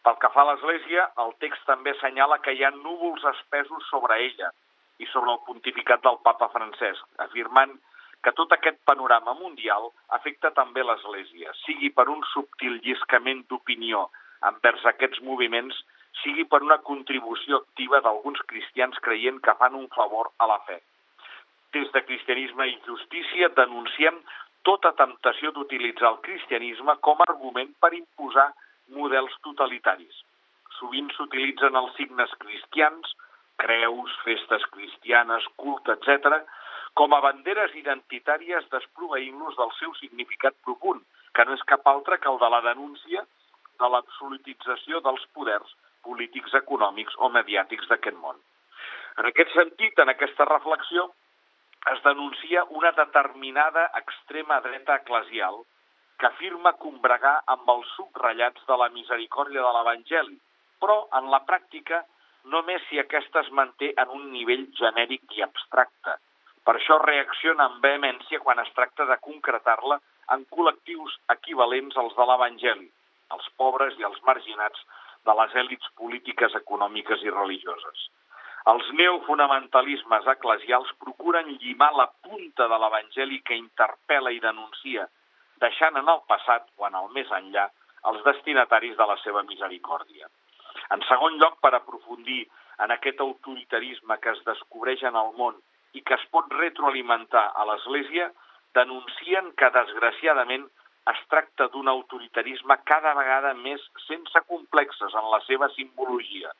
Pel 0.03 0.17
que 0.19 0.29
fa 0.33 0.43
a 0.43 0.49
l'Església, 0.49 1.07
el 1.23 1.31
text 1.43 1.63
també 1.69 1.93
assenyala 1.93 2.41
que 2.43 2.53
hi 2.55 2.63
ha 2.65 2.73
núvols 2.75 3.23
espesos 3.31 3.87
sobre 3.91 4.19
ella 4.25 4.51
i 4.99 5.07
sobre 5.11 5.31
el 5.31 5.41
pontificat 5.47 6.03
del 6.03 6.19
papa 6.27 6.49
Francesc, 6.51 7.05
afirmant 7.25 7.77
que 8.23 8.33
tot 8.35 8.51
aquest 8.55 8.79
panorama 8.89 9.33
mundial 9.39 9.89
afecta 10.17 10.51
també 10.59 10.83
l'Església, 10.83 11.55
sigui 11.63 11.89
per 11.95 12.09
un 12.11 12.23
subtil 12.33 12.79
lliscament 12.83 13.43
d'opinió 13.49 14.07
envers 14.51 14.85
aquests 14.91 15.23
moviments, 15.27 15.75
sigui 16.21 16.45
per 16.51 16.61
una 16.63 16.79
contribució 16.87 17.61
activa 17.63 17.99
d'alguns 18.03 18.43
cristians 18.51 18.99
creient 19.07 19.39
que 19.43 19.55
fan 19.59 19.75
un 19.79 19.87
favor 19.95 20.31
a 20.39 20.47
la 20.51 20.59
fe. 20.67 20.79
Des 21.73 21.89
de 21.95 22.03
Cristianisme 22.05 22.67
i 22.69 22.79
Justícia 22.85 23.49
denunciem 23.57 24.19
tota 24.67 24.93
temptació 24.99 25.51
d'utilitzar 25.51 26.09
el 26.13 26.21
cristianisme 26.25 26.95
com 27.07 27.21
a 27.21 27.27
argument 27.29 27.73
per 27.83 27.93
imposar 27.97 28.49
models 28.95 29.35
totalitaris. 29.47 30.23
Sovint 30.79 31.11
s'utilitzen 31.15 31.75
els 31.79 31.93
signes 31.99 32.31
cristians, 32.43 33.13
creus, 33.63 34.15
festes 34.25 34.65
cristianes, 34.75 35.45
culte, 35.55 35.97
etc., 35.97 36.41
com 36.93 37.13
a 37.13 37.21
banderes 37.25 37.73
identitàries 37.77 38.67
desproveint-los 38.71 39.55
del 39.57 39.71
seu 39.79 39.93
significat 39.99 40.55
profund, 40.65 41.01
que 41.33 41.45
no 41.45 41.55
és 41.57 41.65
cap 41.69 41.87
altre 41.89 42.19
que 42.21 42.29
el 42.29 42.39
de 42.41 42.49
la 42.53 42.61
denúncia 42.67 43.23
de 43.81 43.89
l'absolutització 43.89 45.01
dels 45.05 45.23
poders 45.33 45.73
polítics, 46.05 46.53
econòmics 46.59 47.15
o 47.17 47.29
mediàtics 47.33 47.89
d'aquest 47.89 48.19
món. 48.19 48.37
En 49.17 49.29
aquest 49.29 49.53
sentit, 49.55 49.99
en 49.99 50.11
aquesta 50.13 50.45
reflexió, 50.49 51.09
es 51.91 52.01
denuncia 52.03 52.63
una 52.69 52.91
determinada 52.91 53.89
extrema 53.99 54.59
dreta 54.61 54.95
eclesial 54.95 55.59
que 56.17 56.27
afirma 56.27 56.73
combregar 56.79 57.41
amb 57.55 57.69
els 57.73 57.89
subratllats 57.97 58.63
de 58.69 58.77
la 58.79 58.89
misericòrdia 58.93 59.65
de 59.65 59.71
l'Evangeli, 59.75 60.37
però 60.79 60.97
en 61.19 61.29
la 61.33 61.41
pràctica 61.47 62.03
només 62.55 62.85
si 62.87 62.99
aquesta 62.99 63.43
es 63.43 63.51
manté 63.51 63.91
en 64.03 64.15
un 64.17 64.31
nivell 64.31 64.65
genèric 64.79 65.35
i 65.37 65.43
abstracte. 65.43 66.15
Per 66.63 66.77
això 66.77 66.97
reacciona 67.03 67.67
amb 67.67 67.83
vehemència 67.83 68.39
quan 68.39 68.59
es 68.63 68.71
tracta 68.77 69.07
de 69.09 69.19
concretar-la 69.27 69.99
en 70.35 70.45
col·lectius 70.55 71.17
equivalents 71.35 71.97
als 71.99 72.15
de 72.15 72.27
l'Evangeli, 72.29 72.89
els 73.35 73.49
pobres 73.59 73.99
i 73.99 74.07
els 74.07 74.21
marginats 74.27 74.85
de 75.27 75.35
les 75.39 75.55
èlits 75.63 75.91
polítiques, 75.99 76.55
econòmiques 76.63 77.23
i 77.27 77.33
religioses. 77.35 78.07
Els 78.71 78.89
neofonamentalismes 78.95 80.27
eclesials 80.31 80.91
procuren 81.03 81.49
llimar 81.59 81.89
la 81.99 82.05
punta 82.27 82.67
de 82.71 82.77
l'Evangeli 82.79 83.41
que 83.47 83.57
interpel·la 83.59 84.31
i 84.31 84.39
denuncia, 84.45 85.07
deixant 85.63 85.99
en 85.99 86.11
el 86.13 86.21
passat 86.31 86.69
o 86.79 86.87
en 86.87 86.95
el 87.01 87.09
més 87.17 87.33
enllà 87.39 87.65
els 88.11 88.23
destinataris 88.29 88.95
de 89.01 89.09
la 89.11 89.17
seva 89.23 89.43
misericòrdia. 89.49 90.31
En 90.95 91.03
segon 91.09 91.35
lloc, 91.43 91.59
per 91.59 91.73
aprofundir 91.75 92.41
en 92.85 92.95
aquest 92.95 93.19
autoritarisme 93.27 94.17
que 94.23 94.31
es 94.31 94.41
descobreix 94.47 95.03
en 95.11 95.19
el 95.19 95.35
món 95.39 95.59
i 95.99 96.01
que 96.01 96.15
es 96.15 96.25
pot 96.31 96.55
retroalimentar 96.63 97.45
a 97.59 97.67
l'Església, 97.67 98.31
denuncien 98.79 99.51
que, 99.59 99.75
desgraciadament, 99.75 100.69
es 101.11 101.23
tracta 101.29 101.67
d'un 101.71 101.91
autoritarisme 101.91 102.79
cada 102.87 103.11
vegada 103.19 103.51
més 103.59 103.83
sense 104.07 104.47
complexes 104.47 105.15
en 105.19 105.33
la 105.35 105.43
seva 105.49 105.67
simbologia, 105.75 106.55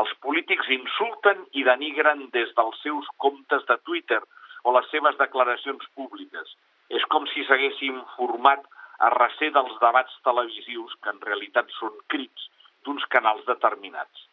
els 0.00 0.12
polítics 0.24 0.68
insulten 0.72 1.42
i 1.58 1.64
denigren 1.68 2.28
des 2.36 2.52
dels 2.56 2.78
seus 2.84 3.08
comptes 3.24 3.64
de 3.68 3.76
Twitter 3.88 4.20
o 4.64 4.72
les 4.76 4.88
seves 4.94 5.18
declaracions 5.20 5.84
públiques. 5.98 6.54
És 6.88 7.04
com 7.12 7.26
si 7.32 7.44
s'haguessin 7.44 8.00
format 8.16 8.64
a 9.06 9.10
recer 9.14 9.50
dels 9.52 9.74
debats 9.82 10.18
televisius 10.28 10.94
que 11.02 11.12
en 11.12 11.20
realitat 11.28 11.70
són 11.78 11.96
crits 12.14 12.48
d'uns 12.86 13.04
canals 13.14 13.44
determinats. 13.48 14.28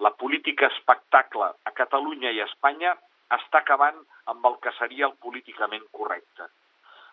La 0.00 0.10
política 0.22 0.70
espectacle 0.72 1.50
a 1.52 1.74
Catalunya 1.80 2.32
i 2.34 2.40
a 2.42 2.48
Espanya 2.50 2.94
està 3.38 3.62
acabant 3.62 4.00
amb 4.32 4.46
el 4.50 4.58
que 4.64 4.72
seria 4.78 5.06
el 5.10 5.16
políticament 5.26 5.84
correcte. 5.98 6.48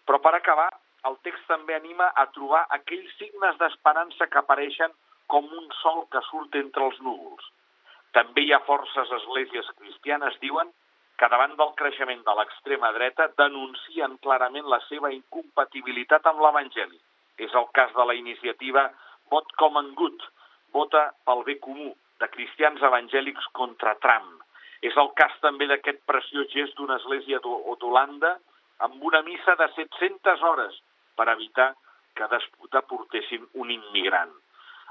Però 0.05 0.17
per 0.23 0.33
acabar, 0.35 0.69
el 1.09 1.17
text 1.25 1.45
també 1.49 1.75
anima 1.77 2.09
a 2.23 2.27
trobar 2.33 2.65
aquells 2.77 3.13
signes 3.19 3.57
d'esperança 3.61 4.27
que 4.27 4.41
apareixen 4.41 4.93
com 5.33 5.47
un 5.61 5.69
sol 5.81 6.05
que 6.13 6.21
surt 6.29 6.57
entre 6.59 6.87
els 6.89 6.99
núvols, 7.05 7.45
també 8.17 8.43
hi 8.45 8.53
ha 8.53 8.63
forces 8.67 9.11
esglésies 9.17 9.67
cristianes, 9.79 10.37
diuen, 10.43 10.71
que 11.21 11.29
davant 11.29 11.53
del 11.57 11.73
creixement 11.79 12.23
de 12.25 12.33
l'extrema 12.37 12.91
dreta 12.95 13.27
denuncien 13.37 14.17
clarament 14.25 14.67
la 14.73 14.79
seva 14.87 15.11
incompatibilitat 15.13 16.25
amb 16.31 16.41
l'Evangeli. 16.43 16.97
És 17.37 17.53
el 17.61 17.67
cas 17.77 17.93
de 17.97 18.05
la 18.09 18.15
iniciativa 18.17 18.87
Vot 19.31 19.51
Common 19.61 19.93
Good, 19.99 20.23
vota 20.73 21.03
pel 21.27 21.43
bé 21.47 21.57
comú, 21.63 21.91
de 22.21 22.27
cristians 22.33 22.81
evangèlics 22.89 23.47
contra 23.57 23.95
Trump. 24.03 24.41
És 24.81 24.97
el 24.97 25.11
cas 25.17 25.33
també 25.45 25.67
d'aquest 25.69 26.01
preciós 26.09 26.49
gest 26.53 26.77
d'una 26.77 26.97
església 27.01 27.39
d'Holanda 27.45 28.35
amb 28.87 29.03
una 29.09 29.21
missa 29.25 29.55
de 29.61 29.67
700 29.77 30.41
hores 30.49 30.77
per 31.15 31.29
evitar 31.33 31.71
que 32.17 32.27
deportessin 32.33 33.45
un 33.53 33.71
immigrant. 33.77 34.33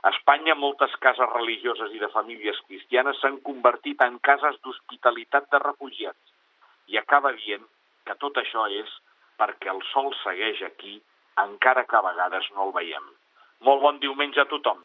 A 0.01 0.11
Espanya, 0.15 0.55
moltes 0.57 0.95
cases 1.05 1.29
religioses 1.35 1.93
i 1.93 2.01
de 2.01 2.09
famílies 2.15 2.61
cristianes 2.69 3.21
s'han 3.21 3.37
convertit 3.49 4.01
en 4.07 4.17
cases 4.29 4.57
d'hospitalitat 4.65 5.51
de 5.53 5.61
refugiats. 5.65 6.33
I 6.89 6.97
acaba 7.03 7.35
dient 7.37 7.67
que 8.09 8.17
tot 8.25 8.41
això 8.41 8.65
és 8.81 8.97
perquè 9.43 9.73
el 9.75 9.85
sol 9.93 10.11
segueix 10.23 10.65
aquí, 10.71 10.97
encara 11.45 11.85
que 11.85 12.01
a 12.01 12.05
vegades 12.09 12.49
no 12.57 12.69
el 12.69 12.77
veiem. 12.81 13.13
Molt 13.69 13.85
bon 13.85 14.01
diumenge 14.01 14.41
a 14.41 14.49
tothom. 14.49 14.85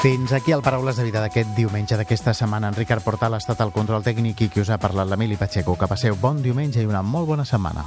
Fins 0.00 0.32
aquí 0.32 0.52
el 0.52 0.62
Paraules 0.64 0.96
de 0.96 1.04
Vida 1.04 1.20
d'aquest 1.20 1.50
diumenge 1.52 1.96
d'aquesta 2.00 2.32
setmana. 2.32 2.70
En 2.72 2.78
Ricard 2.78 3.04
Portal 3.04 3.36
ha 3.36 3.40
estat 3.42 3.60
el 3.60 3.72
control 3.74 4.00
tècnic 4.00 4.40
i 4.40 4.48
qui 4.48 4.62
us 4.64 4.70
ha 4.72 4.80
parlat 4.80 5.10
l'Emili 5.10 5.36
Pacheco. 5.36 5.76
Que 5.76 5.90
passeu 5.90 6.16
bon 6.16 6.40
diumenge 6.40 6.80
i 6.80 6.88
una 6.88 7.02
molt 7.04 7.28
bona 7.28 7.44
setmana. 7.44 7.84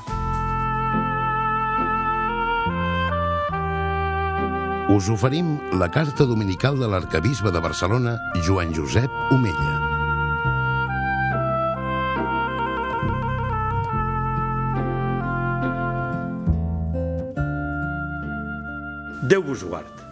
us 4.94 5.10
oferim 5.10 5.58
la 5.80 5.90
carta 5.90 6.26
dominical 6.30 6.78
de 6.78 6.88
l'arcabisbe 6.88 7.52
de 7.52 7.60
Barcelona, 7.60 8.14
Joan 8.46 8.76
Josep 8.76 9.10
Omella. 9.32 9.80
Déu 19.24 19.42
vos 19.42 19.64
guard. 19.64 20.03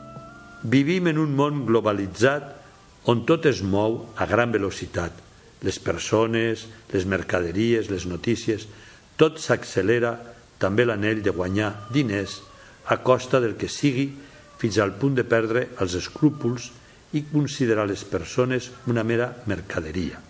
Vivim 0.64 1.08
en 1.10 1.18
un 1.18 1.34
món 1.34 1.64
globalitzat 1.66 3.10
on 3.10 3.24
tot 3.26 3.48
es 3.50 3.64
mou 3.66 4.14
a 4.16 4.28
gran 4.30 4.52
velocitat. 4.54 5.14
Les 5.66 5.78
persones, 5.82 6.68
les 6.94 7.06
mercaderies, 7.06 7.90
les 7.90 8.06
notícies, 8.06 8.68
tot 9.18 9.42
s'accelera, 9.42 10.16
també 10.62 10.86
l'anell 10.86 11.22
de 11.26 11.34
guanyar 11.34 11.88
diners 11.94 12.42
a 12.94 12.98
costa 13.02 13.40
del 13.42 13.56
que 13.58 13.70
sigui 13.70 14.12
fins 14.62 14.78
al 14.78 14.94
punt 15.02 15.18
de 15.18 15.26
perdre 15.26 15.68
els 15.82 15.96
escrúpols 15.98 16.70
i 17.18 17.24
considerar 17.30 17.88
les 17.90 18.04
persones 18.06 18.70
una 18.88 19.04
mera 19.04 19.32
mercaderia. 19.50 20.22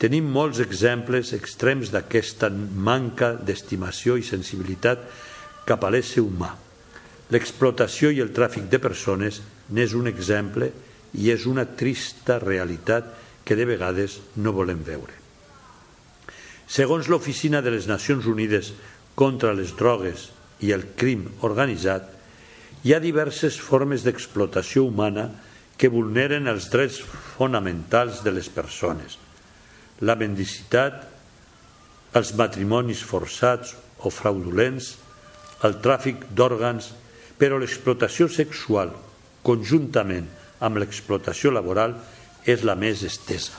Tenim 0.00 0.26
molts 0.32 0.58
exemples 0.64 1.34
extrems 1.36 1.92
d'aquesta 1.92 2.48
manca 2.50 3.34
d'estimació 3.36 4.16
i 4.16 4.26
sensibilitat 4.26 5.06
cap 5.68 5.84
a 5.84 5.90
l'ésser 5.92 6.24
humà. 6.24 6.50
L'explotació 7.30 8.10
i 8.10 8.20
el 8.22 8.32
tràfic 8.34 8.66
de 8.70 8.80
persones 8.82 9.40
n'és 9.70 9.94
un 9.94 10.10
exemple 10.10 10.70
i 11.14 11.30
és 11.30 11.46
una 11.46 11.64
trista 11.64 12.38
realitat 12.42 13.12
que 13.46 13.56
de 13.58 13.66
vegades 13.66 14.18
no 14.36 14.54
volem 14.54 14.82
veure. 14.86 15.14
Segons 16.70 17.08
l'Oficina 17.10 17.62
de 17.62 17.72
les 17.74 17.88
Nacions 17.90 18.26
Unides 18.30 18.72
contra 19.18 19.54
les 19.54 19.74
drogues 19.78 20.28
i 20.62 20.70
el 20.74 20.84
crim 20.98 21.26
organitzat, 21.46 22.06
hi 22.84 22.94
ha 22.94 23.00
diverses 23.02 23.58
formes 23.58 24.04
d'explotació 24.06 24.84
humana 24.86 25.28
que 25.80 25.90
vulneren 25.90 26.48
els 26.48 26.68
drets 26.72 27.00
fonamentals 27.36 28.22
de 28.24 28.32
les 28.36 28.48
persones. 28.52 29.16
La 30.04 30.16
mendicitat, 30.16 31.02
els 32.16 32.32
matrimonis 32.36 33.02
forçats 33.04 33.74
o 34.04 34.12
fraudulents, 34.12 34.94
el 35.64 35.76
tràfic 35.84 36.26
d'òrgans, 36.36 36.92
però 37.40 37.58
l'explotació 37.58 38.28
sexual, 38.28 38.92
conjuntament 39.42 40.28
amb 40.60 40.80
l'explotació 40.82 41.52
laboral, 41.56 41.96
és 42.44 42.64
la 42.64 42.76
més 42.76 43.02
estesa. 43.08 43.56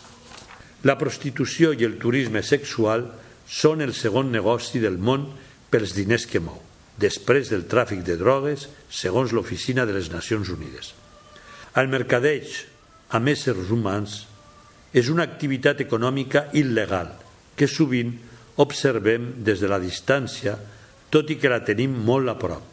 La 0.86 0.98
prostitució 0.98 1.74
i 1.74 1.86
el 1.86 1.98
turisme 2.02 2.41
sexual 2.46 3.08
són 3.46 3.82
el 3.82 3.94
segon 3.98 4.32
negoci 4.34 4.82
del 4.82 4.98
món 4.98 5.28
pels 5.74 5.94
diners 5.98 6.30
que 6.30 6.41
mou 6.41 6.62
després 7.02 7.50
del 7.50 7.65
tràfic 7.70 8.04
de 8.06 8.17
drogues, 8.20 8.67
segons 8.89 9.34
l'Oficina 9.34 9.88
de 9.88 9.96
les 9.96 10.12
Nacions 10.13 10.52
Unides. 10.54 10.94
El 11.78 11.89
mercadeig 11.89 12.52
amb 13.15 13.32
éssers 13.32 13.72
humans 13.72 14.22
és 14.94 15.10
una 15.10 15.26
activitat 15.26 15.82
econòmica 15.84 16.50
il·legal 16.58 17.13
que 17.56 17.70
sovint 17.70 18.13
observem 18.62 19.32
des 19.46 19.63
de 19.63 19.70
la 19.72 19.80
distància, 19.82 20.58
tot 21.12 21.32
i 21.32 21.39
que 21.39 21.52
la 21.52 21.63
tenim 21.65 21.96
molt 22.06 22.30
a 22.32 22.38
prop. 22.39 22.70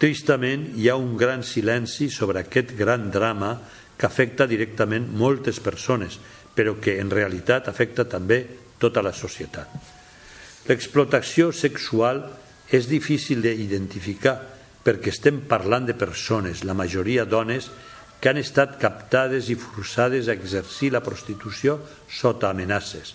Tristament, 0.00 0.70
hi 0.80 0.88
ha 0.88 0.96
un 0.96 1.12
gran 1.20 1.42
silenci 1.44 2.08
sobre 2.08 2.40
aquest 2.40 2.72
gran 2.76 3.10
drama 3.12 3.52
que 4.00 4.08
afecta 4.08 4.46
directament 4.48 5.10
moltes 5.12 5.60
persones, 5.60 6.16
però 6.56 6.78
que 6.80 6.96
en 7.02 7.12
realitat 7.12 7.68
afecta 7.68 8.06
també 8.08 8.38
tota 8.80 9.02
la 9.04 9.12
societat. 9.12 9.68
L'explotació 10.70 11.50
sexual 11.52 12.22
és 12.72 12.88
difícil 12.88 13.44
d'identificar 13.44 14.38
perquè 14.80 15.12
estem 15.12 15.42
parlant 15.44 15.84
de 15.84 15.96
persones, 15.98 16.64
la 16.64 16.72
majoria 16.72 17.26
dones, 17.28 17.68
que 18.20 18.32
han 18.32 18.40
estat 18.40 18.78
captades 18.80 19.48
i 19.52 19.56
forçades 19.56 20.28
a 20.28 20.36
exercir 20.36 20.94
la 20.94 21.04
prostitució 21.04 21.76
sota 22.08 22.48
amenaces, 22.48 23.14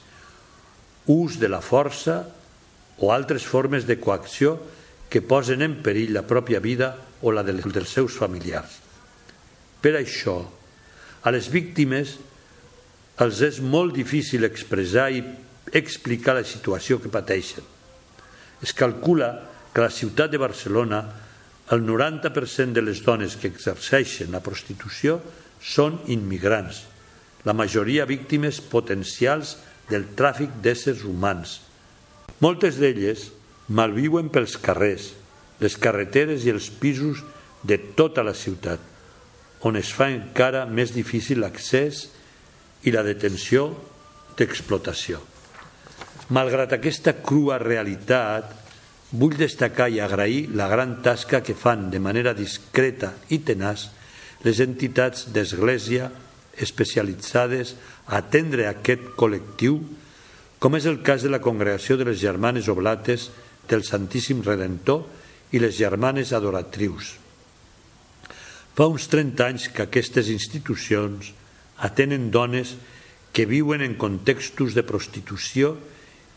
ús 1.10 1.38
de 1.42 1.50
la 1.50 1.62
força 1.62 2.24
o 3.02 3.12
altres 3.14 3.46
formes 3.46 3.86
de 3.86 3.98
coacció 4.02 4.58
que 5.10 5.22
posen 5.22 5.62
en 5.62 5.80
perill 5.86 6.16
la 6.16 6.26
pròpia 6.28 6.60
vida 6.60 6.94
o 7.22 7.32
la 7.32 7.44
dels 7.46 7.90
seus 7.90 8.18
familiars. 8.18 8.82
Per 9.82 9.94
això, 10.00 10.40
a 11.24 11.32
les 11.32 11.48
víctimes 11.52 12.18
els 13.22 13.42
és 13.46 13.62
molt 13.62 13.96
difícil 13.96 14.44
expressar 14.44 15.12
i 15.14 15.24
explicar 15.74 16.36
la 16.36 16.44
situació 16.44 17.00
que 17.02 17.14
pateixen 17.14 17.76
es 18.66 18.74
calcula 18.74 19.42
que 19.74 19.82
a 19.82 19.86
la 19.86 19.94
ciutat 19.94 20.32
de 20.32 20.40
Barcelona 20.42 21.04
el 21.72 21.84
90% 21.86 22.74
de 22.74 22.82
les 22.82 23.02
dones 23.04 23.36
que 23.38 23.50
exerceixen 23.52 24.32
la 24.34 24.44
prostitució 24.46 25.20
són 25.62 25.98
immigrants, 26.14 26.84
la 27.46 27.54
majoria 27.58 28.06
víctimes 28.10 28.62
potencials 28.62 29.56
del 29.90 30.08
tràfic 30.18 30.62
d'éssers 30.62 31.04
humans. 31.06 31.60
Moltes 32.42 32.78
d'elles 32.82 33.28
malviuen 33.68 34.30
pels 34.30 34.58
carrers, 34.62 35.14
les 35.60 35.78
carreteres 35.82 36.46
i 36.46 36.52
els 36.54 36.70
pisos 36.70 37.24
de 37.66 37.78
tota 37.98 38.24
la 38.26 38.36
ciutat, 38.38 38.80
on 39.66 39.80
es 39.80 39.90
fa 39.96 40.12
encara 40.14 40.66
més 40.70 40.94
difícil 40.94 41.42
l'accés 41.42 42.06
i 42.86 42.94
la 42.94 43.02
detenció 43.06 43.72
d'explotació. 44.38 45.22
Malgrat 46.36 46.76
aquesta 46.76 47.16
crua 47.22 47.58
realitat, 47.62 48.52
vull 49.16 49.38
destacar 49.38 49.88
i 49.94 50.02
agrair 50.02 50.50
la 50.58 50.68
gran 50.70 51.00
tasca 51.06 51.42
que 51.46 51.56
fan 51.58 51.90
de 51.94 52.02
manera 52.02 52.34
discreta 52.34 53.14
i 53.30 53.40
tenaç 53.46 53.88
les 54.46 54.60
entitats 54.62 55.30
d'església 55.34 56.12
especialitzades 56.62 57.76
a 58.08 58.20
atendre 58.22 58.68
aquest 58.70 59.14
col·lectiu, 59.18 59.80
com 60.60 60.78
és 60.78 60.86
el 60.90 61.02
cas 61.06 61.24
de 61.26 61.32
la 61.34 61.42
Congregació 61.44 61.98
de 61.98 62.08
les 62.10 62.22
Germanes 62.22 62.70
Oblates 62.72 63.30
del 63.70 63.86
Santíssim 63.88 64.44
Redentor 64.46 65.06
i 65.56 65.62
les 65.62 65.78
Germanes 65.78 66.34
Adoratrius. 66.34 67.16
Fa 68.76 68.90
uns 68.92 69.08
30 69.08 69.46
anys 69.46 69.70
que 69.72 69.86
aquestes 69.86 70.28
institucions 70.34 71.32
atenen 71.80 72.30
dones 72.32 72.76
que 73.36 73.48
viuen 73.48 73.84
en 73.84 73.96
contextos 74.00 74.76
de 74.76 74.84
prostitució 74.88 75.76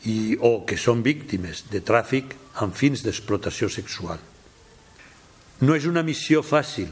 i, 0.06 0.38
o 0.38 0.62
que 0.66 0.78
són 0.78 1.02
víctimes 1.02 1.64
de 1.72 1.82
tràfic 1.82 2.34
amb 2.62 2.74
fins 2.74 3.02
d'explotació 3.02 3.70
sexual. 3.70 4.18
No 5.62 5.74
és 5.74 5.86
una 5.90 6.04
missió 6.06 6.44
fàcil, 6.46 6.90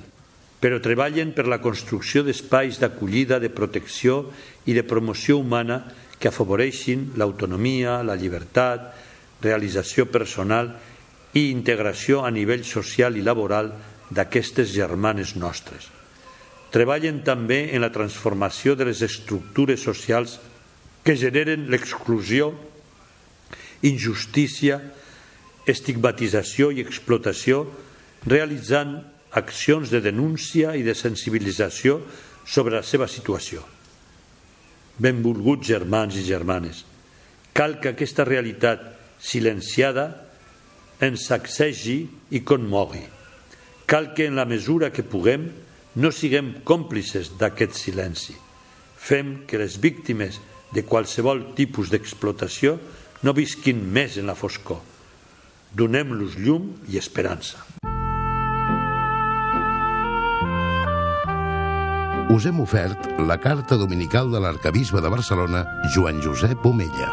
però 0.59 0.81
treballen 0.83 1.31
per 1.37 1.47
la 1.47 1.61
construcció 1.63 2.25
d'espais 2.27 2.81
d'acollida, 2.83 3.39
de 3.39 3.51
protecció 3.55 4.33
i 4.67 4.75
de 4.75 4.83
promoció 4.83 5.39
humana 5.39 5.85
que 6.19 6.31
afavoreixin 6.31 7.13
l'autonomia, 7.21 8.01
la 8.03 8.17
llibertat, 8.19 8.89
realització 9.43 10.07
personal 10.11 10.73
i 11.37 11.51
integració 11.51 12.25
a 12.25 12.31
nivell 12.33 12.65
social 12.65 13.17
i 13.17 13.25
laboral 13.25 13.73
d'aquestes 14.11 14.73
germanes 14.73 15.35
nostres. 15.37 15.91
Treballen 16.73 17.23
també 17.25 17.71
en 17.75 17.83
la 17.85 17.93
transformació 17.93 18.75
de 18.77 18.89
les 18.89 19.03
estructures 19.03 19.83
socials 19.83 20.39
que 21.07 21.17
generen 21.17 21.69
l'exclusió 21.71 22.51
injustícia, 23.87 24.81
estigmatització 25.67 26.71
i 26.73 26.83
explotació, 26.83 27.67
realitzant 28.27 28.97
accions 29.37 29.93
de 29.93 30.01
denúncia 30.01 30.75
i 30.75 30.83
de 30.87 30.95
sensibilització 30.97 32.01
sobre 32.47 32.79
la 32.79 32.85
seva 32.87 33.09
situació. 33.11 33.63
Benvolguts 34.97 35.69
germans 35.69 36.17
i 36.17 36.25
germanes, 36.25 36.85
cal 37.53 37.79
que 37.83 37.93
aquesta 37.93 38.25
realitat 38.25 38.96
silenciada 39.21 40.09
ens 41.01 41.27
sacsegi 41.29 41.99
i 42.31 42.43
conmogui. 42.45 43.05
Cal 43.87 44.13
que 44.15 44.27
en 44.27 44.37
la 44.37 44.47
mesura 44.49 44.91
que 44.91 45.07
puguem 45.07 45.49
no 45.97 46.11
siguem 46.13 46.61
còmplices 46.67 47.37
d'aquest 47.39 47.79
silenci. 47.79 48.35
Fem 48.97 49.47
que 49.47 49.61
les 49.61 49.79
víctimes 49.81 50.41
de 50.75 50.83
qualsevol 50.85 51.55
tipus 51.57 51.93
d'explotació 51.93 52.77
no 53.23 53.37
visquin 53.37 53.81
més 53.81 54.19
en 54.21 54.27
la 54.29 54.37
foscor. 54.37 54.83
Donem-los 55.77 56.37
llum 56.41 56.73
i 56.91 56.99
esperança. 56.99 57.63
Us 62.37 62.45
hem 62.45 62.59
ofert 62.61 63.07
la 63.23 63.39
carta 63.41 63.79
dominical 63.81 64.33
de 64.33 64.41
l'arcabisbe 64.43 65.01
de 65.01 65.13
Barcelona, 65.13 65.63
Joan 65.95 66.19
Josep 66.21 66.67
Omella. 66.67 67.13